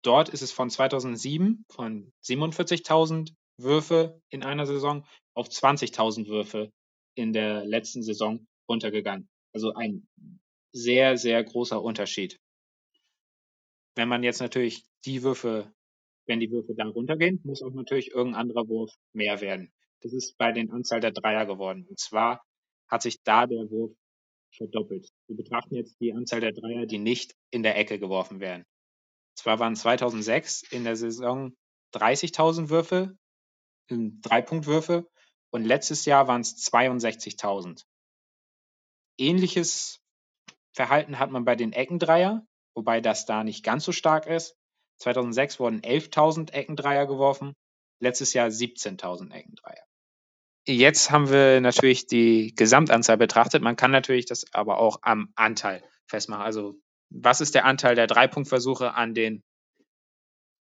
[0.02, 6.70] dort ist es von 2007 von 47.000 Würfe in einer Saison auf 20.000 Würfe
[7.16, 9.28] in der letzten Saison runtergegangen.
[9.52, 10.06] Also ein
[10.82, 12.38] sehr, sehr großer Unterschied.
[13.94, 15.72] Wenn man jetzt natürlich die Würfe,
[16.26, 19.72] wenn die Würfe dann runtergehen, muss auch natürlich irgendein anderer Wurf mehr werden.
[20.00, 21.86] Das ist bei den Anzahl der Dreier geworden.
[21.88, 22.44] Und zwar
[22.88, 23.92] hat sich da der Wurf
[24.56, 25.08] verdoppelt.
[25.26, 28.64] Wir betrachten jetzt die Anzahl der Dreier, die nicht in der Ecke geworfen werden.
[29.34, 31.56] Zwar waren 2006 in der Saison
[31.94, 33.16] 30.000 Würfe,
[33.88, 35.08] Dreipunktwürfe
[35.50, 37.84] und letztes Jahr waren es 62.000.
[39.16, 40.00] Ähnliches
[40.78, 44.54] Verhalten hat man bei den Eckendreier, wobei das da nicht ganz so stark ist.
[45.00, 47.54] 2006 wurden 11.000 Eckendreier geworfen,
[48.00, 49.82] letztes Jahr 17.000 Eckendreier.
[50.68, 53.60] Jetzt haben wir natürlich die Gesamtanzahl betrachtet.
[53.60, 56.44] Man kann natürlich das aber auch am Anteil festmachen.
[56.44, 56.76] Also
[57.10, 59.42] was ist der Anteil der Dreipunktversuche an den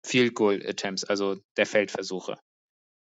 [0.06, 2.38] Field Goal Attempts, also der Feldversuche?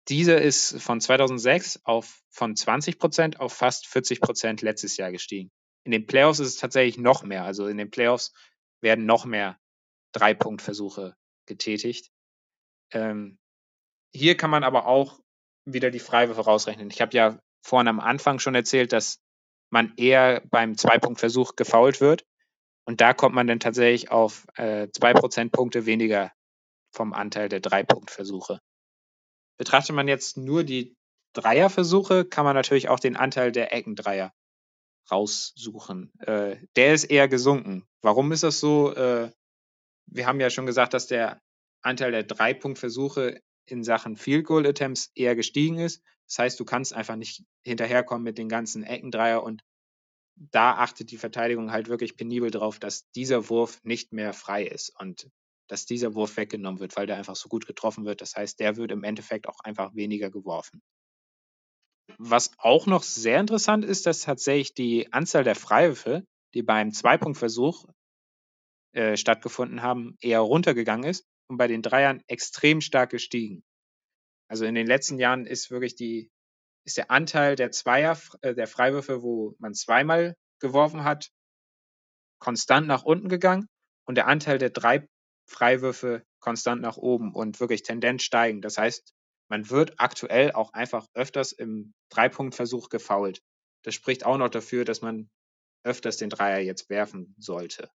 [0.09, 5.51] Diese ist von 2006 auf von 20 Prozent auf fast 40 Prozent letztes Jahr gestiegen.
[5.89, 7.45] In den Playoffs ist es tatsächlich noch mehr.
[7.45, 8.35] Also in den Playoffs
[8.83, 9.59] werden noch mehr
[10.13, 12.11] Dreipunktversuche getätigt.
[12.93, 13.39] Ähm,
[14.15, 15.19] hier kann man aber auch
[15.65, 16.91] wieder die Freiwürfe rausrechnen.
[16.91, 19.23] Ich habe ja vorhin am Anfang schon erzählt, dass
[19.71, 22.27] man eher beim Zweipunktversuch gefault wird.
[22.85, 26.33] Und da kommt man dann tatsächlich auf äh, zwei Prozentpunkte weniger
[26.93, 28.61] vom Anteil der Dreipunktversuche.
[29.57, 30.99] Betrachtet man jetzt nur die
[31.33, 34.35] Dreierversuche, kann man natürlich auch den Anteil der Eckendreier
[35.11, 36.13] raussuchen.
[36.21, 37.87] Äh, der ist eher gesunken.
[38.03, 38.95] Warum ist das so?
[38.95, 39.31] Äh,
[40.07, 41.41] wir haben ja schon gesagt, dass der
[41.83, 46.03] Anteil der Dreipunktversuche in Sachen Field Goal Attempts eher gestiegen ist.
[46.27, 49.63] Das heißt, du kannst einfach nicht hinterherkommen mit den ganzen Eckendreier und
[50.37, 54.93] da achtet die Verteidigung halt wirklich penibel drauf, dass dieser Wurf nicht mehr frei ist
[55.01, 55.29] und
[55.67, 58.21] dass dieser Wurf weggenommen wird, weil der einfach so gut getroffen wird.
[58.21, 60.83] Das heißt, der wird im Endeffekt auch einfach weniger geworfen.
[62.17, 67.85] Was auch noch sehr interessant ist, dass tatsächlich die Anzahl der Freiwürfe, die beim Zweipunktversuch
[68.93, 73.63] äh, stattgefunden haben, eher runtergegangen ist und bei den Dreiern extrem stark gestiegen.
[74.49, 76.31] Also in den letzten Jahren ist wirklich die,
[76.87, 81.31] ist der Anteil der Zweier, äh, der Freiwürfe, wo man zweimal geworfen hat,
[82.41, 83.69] konstant nach unten gegangen
[84.07, 85.07] und der Anteil der drei
[85.47, 88.61] Freiwürfe konstant nach oben und wirklich Tendenz steigen.
[88.61, 89.13] Das heißt,
[89.49, 93.43] man wird aktuell auch einfach öfters im Dreipunktversuch gefault.
[93.83, 95.31] Das spricht auch noch dafür, dass man
[95.85, 97.91] öfters den Dreier jetzt werfen sollte.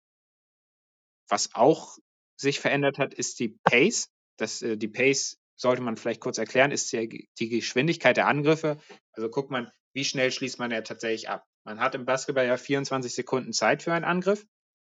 [1.27, 1.97] Was auch
[2.37, 4.09] sich verändert hat, ist die Pace.
[4.37, 8.79] Das, äh, die Pace sollte man vielleicht kurz erklären, ist die, die Geschwindigkeit der Angriffe.
[9.13, 11.45] Also guckt man, wie schnell schließt man ja tatsächlich ab.
[11.63, 14.47] Man hat im Basketball ja 24 Sekunden Zeit für einen Angriff,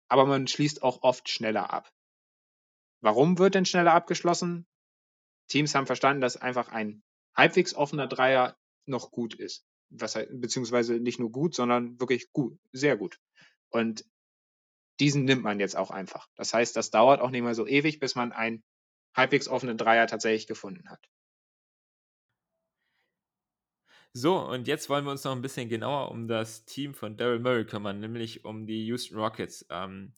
[0.07, 1.91] aber man schließt auch oft schneller ab.
[3.01, 4.67] Warum wird denn schneller abgeschlossen?
[5.51, 7.03] Teams haben verstanden, dass einfach ein
[7.35, 9.65] halbwegs offener Dreier noch gut ist.
[9.89, 13.19] Was, beziehungsweise nicht nur gut, sondern wirklich gut, sehr gut.
[13.69, 14.05] Und
[14.99, 16.27] diesen nimmt man jetzt auch einfach.
[16.35, 18.63] Das heißt, das dauert auch nicht mehr so ewig, bis man einen
[19.15, 21.05] halbwegs offenen Dreier tatsächlich gefunden hat.
[24.13, 27.39] So, und jetzt wollen wir uns noch ein bisschen genauer um das Team von Daryl
[27.39, 29.65] Murray kümmern, nämlich um die Houston Rockets.
[29.69, 30.13] Ähm,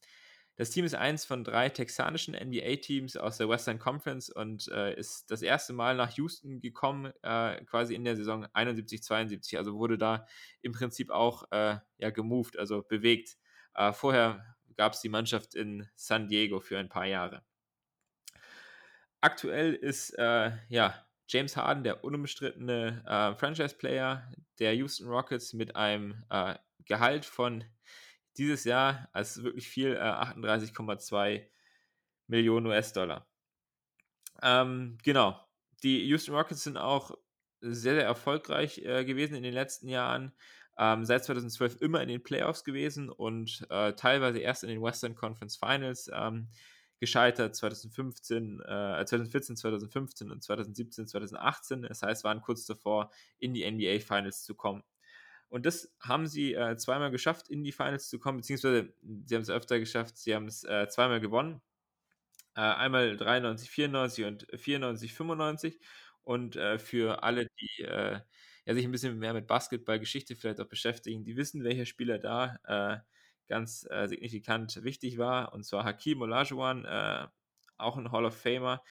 [0.55, 5.31] das Team ist eins von drei texanischen NBA-Teams aus der Western Conference und äh, ist
[5.31, 9.57] das erste Mal nach Houston gekommen, äh, quasi in der Saison 71-72.
[9.57, 10.27] Also wurde da
[10.61, 13.37] im Prinzip auch äh, ja, gemoved, also bewegt.
[13.73, 17.43] Äh, vorher gab es die Mannschaft in San Diego für ein paar Jahre.
[19.21, 26.23] Aktuell ist äh, ja, James Harden der unumstrittene äh, Franchise-Player der Houston Rockets mit einem
[26.85, 27.63] Gehalt von
[28.37, 31.47] dieses Jahr, also wirklich viel, äh, 38,2
[32.27, 33.27] Millionen US-Dollar.
[34.41, 35.39] Ähm, genau.
[35.83, 37.11] Die Houston Rockets sind auch
[37.61, 40.33] sehr, sehr erfolgreich äh, gewesen in den letzten Jahren.
[40.77, 45.15] Ähm, seit 2012 immer in den Playoffs gewesen und äh, teilweise erst in den Western
[45.15, 46.49] Conference Finals ähm,
[46.99, 51.81] gescheitert 2015, äh, 2014, 2015 und 2017, 2018.
[51.83, 54.83] Das heißt, waren kurz davor, in die NBA Finals zu kommen.
[55.53, 59.43] Und das haben sie äh, zweimal geschafft, in die Finals zu kommen, beziehungsweise sie haben
[59.43, 61.61] es öfter geschafft, sie haben es äh, zweimal gewonnen.
[62.55, 65.79] Äh, einmal 93, 94 und 94, 95.
[66.23, 68.19] Und äh, für alle, die äh,
[68.65, 72.57] ja, sich ein bisschen mehr mit Basketballgeschichte vielleicht auch beschäftigen, die wissen, welcher Spieler da
[72.63, 72.97] äh,
[73.47, 75.53] ganz signifikant wichtig war.
[75.53, 76.87] Und zwar Hakim Olajuwon,
[77.77, 78.81] auch ein Hall of Famer,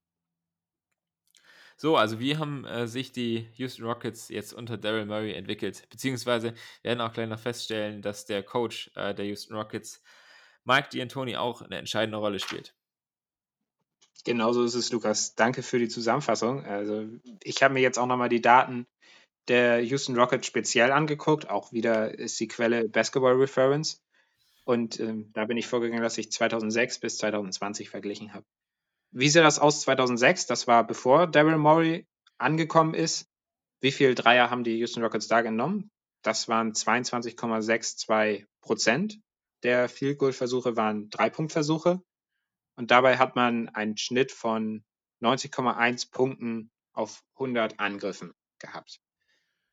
[1.82, 5.82] so, also wie haben äh, sich die Houston Rockets jetzt unter Daryl Murray entwickelt?
[5.90, 10.00] Beziehungsweise werden auch gleich noch feststellen, dass der Coach äh, der Houston Rockets,
[10.62, 12.72] Mike D'Antoni, auch eine entscheidende Rolle spielt.
[14.24, 15.34] Genauso ist es, Lukas.
[15.34, 16.64] Danke für die Zusammenfassung.
[16.64, 17.04] Also
[17.42, 18.86] ich habe mir jetzt auch nochmal die Daten
[19.48, 21.50] der Houston Rockets speziell angeguckt.
[21.50, 24.00] Auch wieder ist die Quelle Basketball Reference.
[24.62, 28.46] Und ähm, da bin ich vorgegangen, dass ich 2006 bis 2020 verglichen habe.
[29.12, 30.46] Wie sieht das aus 2006?
[30.46, 32.06] Das war bevor Daryl Morey
[32.38, 33.26] angekommen ist.
[33.80, 35.90] Wie viel Dreier haben die Houston Rockets da genommen?
[36.22, 39.20] Das waren 22,62 Prozent
[39.62, 42.02] der Field Goal Versuche waren Dreipunktversuche.
[42.76, 44.84] Und dabei hat man einen Schnitt von
[45.22, 49.00] 90,1 Punkten auf 100 Angriffen gehabt.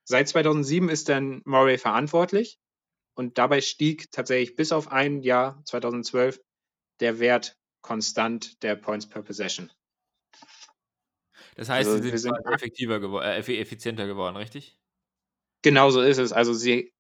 [0.04, 2.60] Seit 2007 ist dann Murray verantwortlich
[3.16, 6.40] und dabei stieg tatsächlich bis auf ein Jahr, 2012,
[7.00, 9.72] der Wert konstant der Points per Possession.
[11.56, 14.80] Das heißt, also, sie sind, sind effektiver geworden, äh, effizienter geworden, richtig?
[15.62, 16.32] Genau so ist es.
[16.32, 16.94] Also sie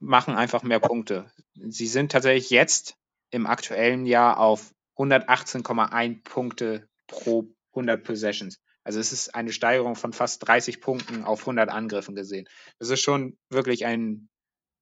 [0.00, 1.30] machen einfach mehr Punkte.
[1.54, 2.96] Sie sind tatsächlich jetzt
[3.30, 8.60] im aktuellen Jahr auf 118,1 Punkte pro 100 Possessions.
[8.82, 12.48] Also es ist eine Steigerung von fast 30 Punkten auf 100 Angriffen gesehen.
[12.78, 14.28] Das ist schon wirklich ein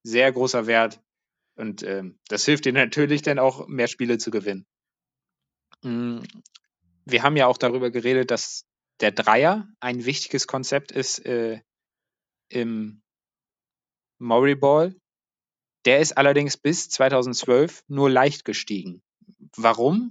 [0.04, 1.02] sehr großer Wert
[1.56, 4.66] und ähm, das hilft dir natürlich dann auch mehr Spiele zu gewinnen.
[5.82, 6.20] Mm,
[7.04, 8.64] wir haben ja auch darüber geredet, dass
[9.00, 11.60] der Dreier ein wichtiges Konzept ist äh,
[12.48, 13.02] im
[14.18, 14.94] Murray Ball.
[15.84, 19.02] Der ist allerdings bis 2012 nur leicht gestiegen.
[19.56, 20.10] Warum?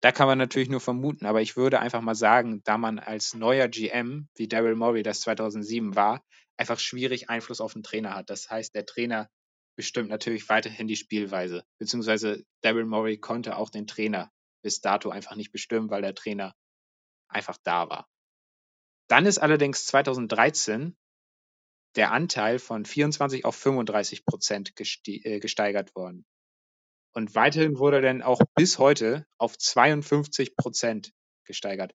[0.00, 3.34] Da kann man natürlich nur vermuten, aber ich würde einfach mal sagen, da man als
[3.34, 6.22] neuer GM, wie Daryl Morey das 2007 war,
[6.56, 8.30] einfach schwierig Einfluss auf den Trainer hat.
[8.30, 9.28] Das heißt, der Trainer
[9.76, 14.30] bestimmt natürlich weiterhin die Spielweise, beziehungsweise Daryl Morey konnte auch den Trainer
[14.62, 16.54] bis dato einfach nicht bestimmen, weil der Trainer
[17.28, 18.08] einfach da war.
[19.08, 20.96] Dann ist allerdings 2013
[21.96, 24.72] der Anteil von 24 auf 35 Prozent
[25.06, 26.26] äh, gesteigert worden.
[27.14, 31.12] Und weiterhin wurde er dann auch bis heute auf 52 Prozent
[31.44, 31.94] gesteigert.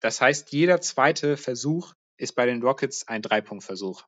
[0.00, 4.04] Das heißt, jeder zweite Versuch ist bei den Rockets ein Dreipunktversuch.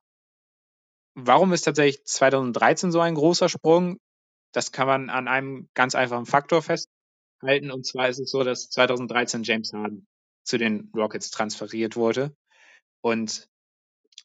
[1.15, 3.99] Warum ist tatsächlich 2013 so ein großer Sprung?
[4.53, 6.61] Das kann man an einem ganz einfachen Faktor
[7.45, 7.71] festhalten.
[7.71, 10.07] Und zwar ist es so, dass 2013 James Harden
[10.43, 12.35] zu den Rockets transferiert wurde.
[13.01, 13.47] Und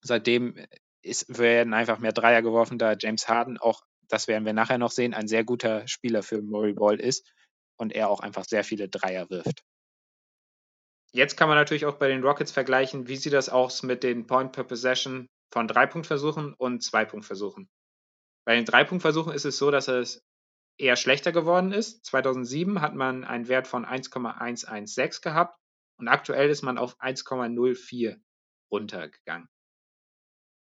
[0.02, 0.56] seitdem
[1.02, 4.90] ist, werden einfach mehr Dreier geworfen, da James Harden auch das werden wir nachher noch
[4.90, 7.32] sehen, ein sehr guter Spieler für Murray Ball ist
[7.76, 9.62] und er auch einfach sehr viele Dreier wirft.
[11.12, 14.26] Jetzt kann man natürlich auch bei den Rockets vergleichen, wie sieht das aus mit den
[14.26, 17.68] Point per Possession von Drei-Punkt-Versuchen und Zwei-Punkt-Versuchen.
[18.44, 20.20] Bei den Drei-Punkt-Versuchen ist es so, dass es
[20.80, 22.04] eher schlechter geworden ist.
[22.06, 25.58] 2007 hat man einen Wert von 1,116 gehabt
[25.98, 28.20] und aktuell ist man auf 1,04
[28.72, 29.48] runtergegangen.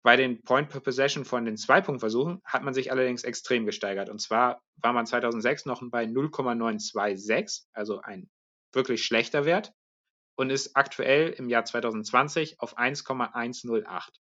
[0.02, 4.08] Bei den Point per Possession von den Zwei-Punkt-Versuchen hat man sich allerdings extrem gesteigert.
[4.08, 8.30] Und zwar war man 2006 noch bei 0,926, also ein
[8.72, 9.74] wirklich schlechter Wert,
[10.36, 14.20] und ist aktuell im Jahr 2020 auf 1,108.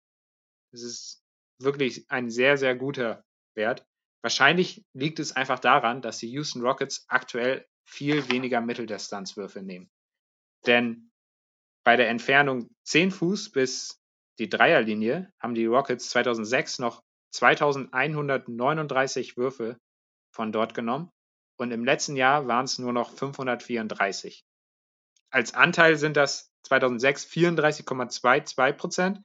[0.73, 1.23] Das ist
[1.59, 3.23] wirklich ein sehr, sehr guter
[3.55, 3.85] Wert.
[4.21, 9.89] Wahrscheinlich liegt es einfach daran, dass die Houston Rockets aktuell viel weniger Mitteldistanzwürfe nehmen.
[10.65, 11.11] Denn
[11.85, 14.01] bei der Entfernung 10 Fuß bis
[14.39, 19.79] die Dreierlinie haben die Rockets 2006 noch 2139 Würfe
[20.31, 21.11] von dort genommen
[21.57, 24.43] und im letzten Jahr waren es nur noch 534.
[25.29, 29.21] Als Anteil sind das 2006 34,22 Prozent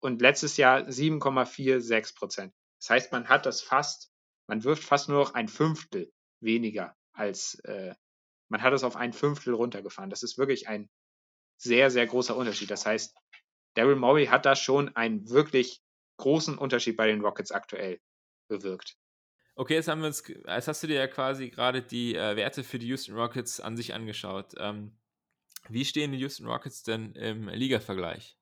[0.00, 2.54] und letztes Jahr 7,46 Prozent.
[2.80, 4.11] Das heißt, man hat das fast,
[4.46, 7.94] man wirft fast nur noch ein Fünftel weniger als, äh,
[8.48, 10.10] man hat es auf ein Fünftel runtergefahren.
[10.10, 10.90] Das ist wirklich ein
[11.56, 12.70] sehr, sehr großer Unterschied.
[12.70, 13.14] Das heißt,
[13.74, 15.82] Daryl Morey hat da schon einen wirklich
[16.18, 18.00] großen Unterschied bei den Rockets aktuell
[18.48, 18.96] bewirkt.
[19.54, 22.64] Okay, jetzt haben wir uns, jetzt hast du dir ja quasi gerade die äh, Werte
[22.64, 24.54] für die Houston Rockets an sich angeschaut.
[24.58, 24.96] Ähm,
[25.68, 28.38] wie stehen die Houston Rockets denn im Liga-Vergleich?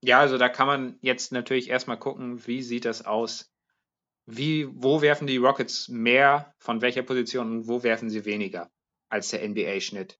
[0.00, 3.52] Ja, also da kann man jetzt natürlich erstmal gucken, wie sieht das aus?
[4.26, 8.70] Wie, wo werfen die Rockets mehr, von welcher Position und wo werfen sie weniger
[9.08, 10.18] als der NBA-Schnitt?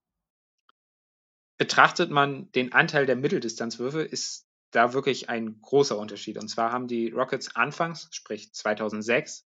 [1.62, 6.36] betrachtet man den Anteil der Mitteldistanzwürfe, ist da wirklich ein großer Unterschied.
[6.38, 9.46] Und zwar haben die Rockets anfangs, sprich 2006,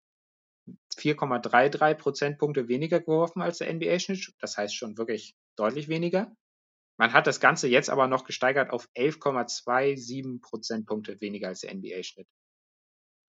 [0.97, 4.33] 4,33 Prozentpunkte weniger geworfen als der NBA-Schnitt.
[4.41, 6.35] Das heißt schon wirklich deutlich weniger.
[6.99, 12.27] Man hat das Ganze jetzt aber noch gesteigert auf 11,27 Prozentpunkte weniger als der NBA-Schnitt.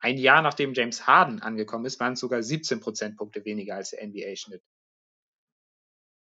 [0.06, 4.06] Ein Jahr nachdem James Harden angekommen ist, waren es sogar 17 Prozentpunkte weniger als der
[4.06, 4.62] NBA-Schnitt.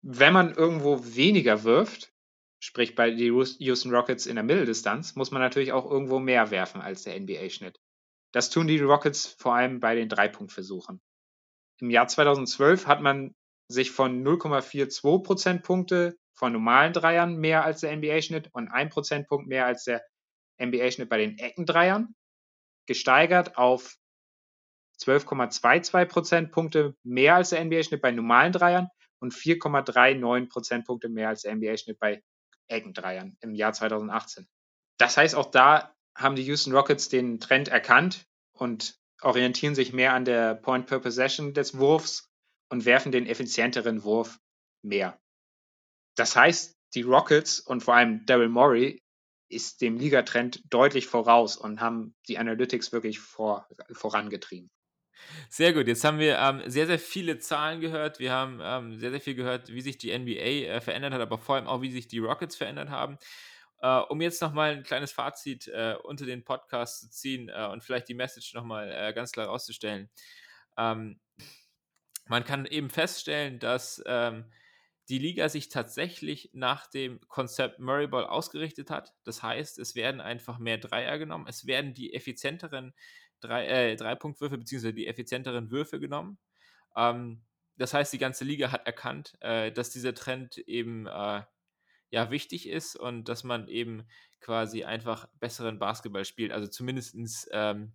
[0.01, 2.11] Wenn man irgendwo weniger wirft,
[2.59, 6.81] sprich bei den Houston Rockets in der Mitteldistanz, muss man natürlich auch irgendwo mehr werfen
[6.81, 7.79] als der NBA-Schnitt.
[8.33, 10.99] Das tun die Rockets vor allem bei den Dreipunktversuchen.
[11.79, 13.35] Im Jahr 2012 hat man
[13.67, 19.67] sich von 0,42 Prozentpunkte von normalen Dreiern mehr als der NBA-Schnitt und 1 Prozentpunkt mehr
[19.67, 20.03] als der
[20.59, 22.15] NBA-Schnitt bei den Eckendreiern
[22.89, 23.97] gesteigert auf
[24.99, 31.55] 12,22 Prozentpunkte mehr als der NBA-Schnitt bei normalen Dreiern und 4,39 Prozentpunkte mehr als der
[31.55, 32.23] NBA-Schnitt bei
[32.67, 34.47] Eckendreiern im Jahr 2018.
[34.97, 40.13] Das heißt, auch da haben die Houston Rockets den Trend erkannt und orientieren sich mehr
[40.13, 42.31] an der Point per Possession des Wurfs
[42.69, 44.39] und werfen den effizienteren Wurf
[44.81, 45.19] mehr.
[46.15, 49.03] das heißt, die Rockets und vor allem Daryl Morey
[49.49, 54.69] ist dem Ligatrend deutlich voraus und haben die Analytics wirklich vor, vorangetrieben.
[55.49, 58.19] Sehr gut, jetzt haben wir ähm, sehr, sehr viele Zahlen gehört.
[58.19, 60.31] Wir haben ähm, sehr, sehr viel gehört, wie sich die NBA
[60.67, 63.17] äh, verändert hat, aber vor allem auch, wie sich die Rockets verändert haben.
[63.81, 67.83] Äh, um jetzt nochmal ein kleines Fazit äh, unter den Podcast zu ziehen äh, und
[67.83, 70.09] vielleicht die Message nochmal äh, ganz klar rauszustellen.
[70.77, 71.19] Ähm,
[72.27, 74.45] man kann eben feststellen, dass ähm,
[75.09, 79.13] die Liga sich tatsächlich nach dem Konzept Murray Ball ausgerichtet hat.
[79.23, 82.93] Das heißt, es werden einfach mehr Dreier genommen, es werden die effizienteren
[83.39, 84.91] drei, äh, Dreipunktwürfe bzw.
[84.91, 86.37] die effizienteren Würfe genommen.
[86.95, 87.41] Ähm,
[87.77, 91.43] das heißt, die ganze Liga hat erkannt, äh, dass dieser Trend eben äh,
[92.11, 94.05] ja wichtig ist und dass man eben
[94.41, 97.15] quasi einfach besseren Basketball spielt, also zumindest
[97.51, 97.93] ähm,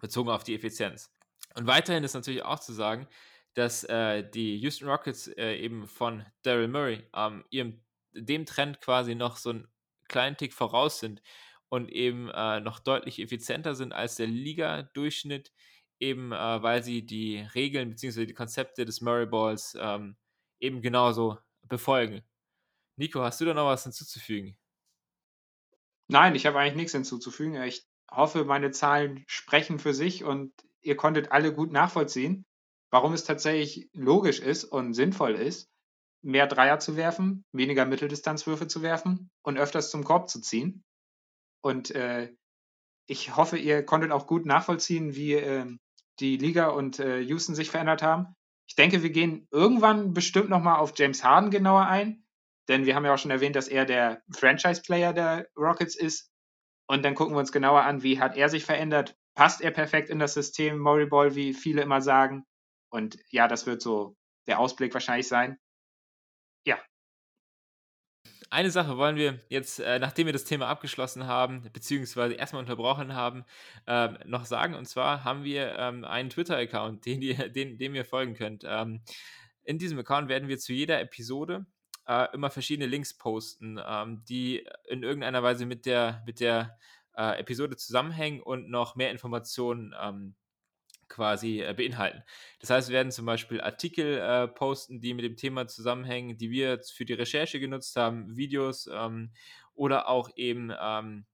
[0.00, 1.12] bezogen auf die Effizienz.
[1.54, 3.06] Und weiterhin ist natürlich auch zu sagen,
[3.54, 7.82] dass äh, die Houston Rockets äh, eben von Daryl Murray ähm, ihrem,
[8.12, 9.68] dem Trend quasi noch so einen
[10.08, 11.22] kleinen Tick voraus sind
[11.68, 15.52] und eben äh, noch deutlich effizienter sind als der Liga-Durchschnitt,
[16.00, 18.26] eben äh, weil sie die Regeln bzw.
[18.26, 20.16] die Konzepte des Murray Balls ähm,
[20.60, 21.38] eben genauso
[21.68, 22.22] befolgen.
[22.96, 24.56] Nico, hast du da noch was hinzuzufügen?
[26.08, 27.62] Nein, ich habe eigentlich nichts hinzuzufügen.
[27.62, 32.44] Ich hoffe, meine Zahlen sprechen für sich und ihr konntet alle gut nachvollziehen
[32.92, 35.68] warum es tatsächlich logisch ist und sinnvoll ist,
[36.22, 40.84] mehr Dreier zu werfen, weniger Mitteldistanzwürfe zu werfen und öfters zum Korb zu ziehen.
[41.62, 42.32] Und äh,
[43.08, 45.66] ich hoffe, ihr konntet auch gut nachvollziehen, wie äh,
[46.20, 48.36] die Liga und äh, Houston sich verändert haben.
[48.68, 52.24] Ich denke, wir gehen irgendwann bestimmt nochmal auf James Harden genauer ein,
[52.68, 56.30] denn wir haben ja auch schon erwähnt, dass er der Franchise-Player der Rockets ist.
[56.86, 59.16] Und dann gucken wir uns genauer an, wie hat er sich verändert.
[59.34, 62.44] Passt er perfekt in das System Murray Ball, wie viele immer sagen?
[62.92, 64.16] Und ja, das wird so
[64.46, 65.58] der Ausblick wahrscheinlich sein.
[66.66, 66.78] Ja.
[68.50, 73.14] Eine Sache wollen wir jetzt, äh, nachdem wir das Thema abgeschlossen haben, beziehungsweise erstmal unterbrochen
[73.14, 73.44] haben,
[73.86, 74.74] äh, noch sagen.
[74.74, 77.20] Und zwar haben wir ähm, einen Twitter-Account, den,
[77.52, 78.62] den, dem ihr folgen könnt.
[78.66, 79.00] Ähm,
[79.64, 81.64] in diesem Account werden wir zu jeder Episode
[82.06, 86.78] äh, immer verschiedene Links posten, ähm, die in irgendeiner Weise mit der, mit der
[87.16, 90.34] äh, Episode zusammenhängen und noch mehr Informationen ähm,
[91.12, 92.22] quasi äh, beinhalten.
[92.60, 96.50] Das heißt, wir werden zum Beispiel Artikel äh, posten, die mit dem Thema zusammenhängen, die
[96.50, 99.32] wir für die Recherche genutzt haben, Videos ähm,
[99.74, 101.26] oder auch eben ähm,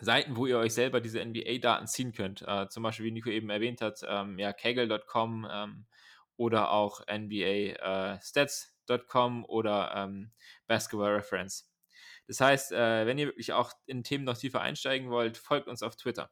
[0.00, 2.42] Seiten, wo ihr euch selber diese NBA-Daten ziehen könnt.
[2.46, 5.86] Äh, zum Beispiel, wie Nico eben erwähnt hat, ähm, ja, kaggle.com ähm,
[6.36, 10.32] oder auch NBA-Stats.com äh, oder ähm,
[10.66, 11.70] Basketball Reference.
[12.26, 15.82] Das heißt, äh, wenn ihr wirklich auch in Themen noch tiefer einsteigen wollt, folgt uns
[15.82, 16.30] auf Twitter.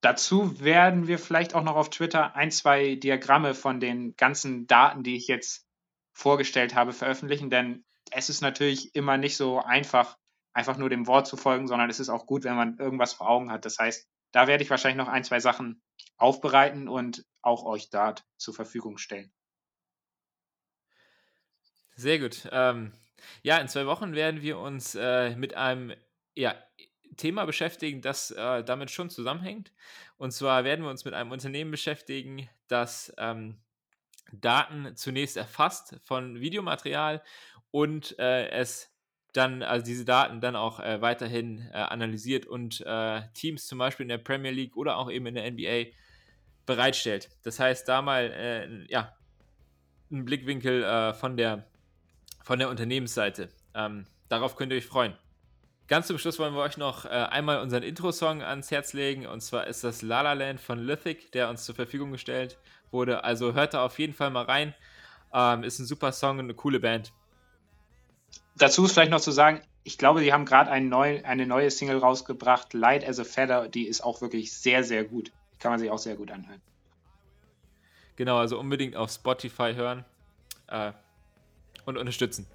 [0.00, 5.02] Dazu werden wir vielleicht auch noch auf Twitter ein, zwei Diagramme von den ganzen Daten,
[5.02, 5.66] die ich jetzt
[6.12, 10.16] vorgestellt habe, veröffentlichen, denn es ist natürlich immer nicht so einfach,
[10.52, 13.28] einfach nur dem Wort zu folgen, sondern es ist auch gut, wenn man irgendwas vor
[13.28, 13.64] Augen hat.
[13.64, 15.82] Das heißt, da werde ich wahrscheinlich noch ein, zwei Sachen
[16.16, 19.32] aufbereiten und auch euch dort zur Verfügung stellen.
[21.96, 22.48] Sehr gut.
[22.52, 22.92] Ähm,
[23.42, 25.92] ja, in zwei Wochen werden wir uns äh, mit einem
[26.34, 26.54] ja,
[27.18, 29.72] Thema beschäftigen, das äh, damit schon zusammenhängt.
[30.16, 33.58] Und zwar werden wir uns mit einem Unternehmen beschäftigen, das ähm,
[34.32, 37.22] Daten zunächst erfasst von Videomaterial
[37.70, 38.94] und äh, es
[39.32, 44.04] dann, also diese Daten dann auch äh, weiterhin äh, analysiert und äh, Teams zum Beispiel
[44.04, 45.92] in der Premier League oder auch eben in der NBA
[46.66, 47.30] bereitstellt.
[47.42, 49.14] Das heißt, da mal äh, ja,
[50.10, 51.66] ein Blickwinkel von, der,
[52.42, 53.50] von der Unternehmensseite.
[53.74, 55.14] Ähm, darauf könnt ihr euch freuen.
[55.88, 59.26] Ganz zum Schluss wollen wir euch noch äh, einmal unseren Intro-Song ans Herz legen.
[59.26, 62.58] Und zwar ist das La La Land von Lithic, der uns zur Verfügung gestellt
[62.90, 63.24] wurde.
[63.24, 64.74] Also hört da auf jeden Fall mal rein.
[65.32, 67.12] Ähm, ist ein super Song und eine coole Band.
[68.56, 71.70] Dazu ist vielleicht noch zu sagen, ich glaube, die haben gerade ein neu, eine neue
[71.70, 73.68] Single rausgebracht, Light as a Feather.
[73.68, 75.28] Die ist auch wirklich sehr, sehr gut.
[75.54, 76.60] Die kann man sich auch sehr gut anhören.
[78.16, 80.04] Genau, also unbedingt auf Spotify hören
[80.66, 80.92] äh,
[81.86, 82.46] und unterstützen.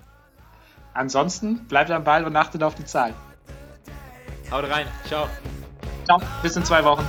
[0.93, 3.13] Ansonsten bleibt am Ball und achtet auf die Zahl.
[4.51, 4.85] Haut rein.
[5.07, 5.27] Ciao.
[6.05, 6.21] Ciao.
[6.41, 7.03] Bis in zwei Wochen.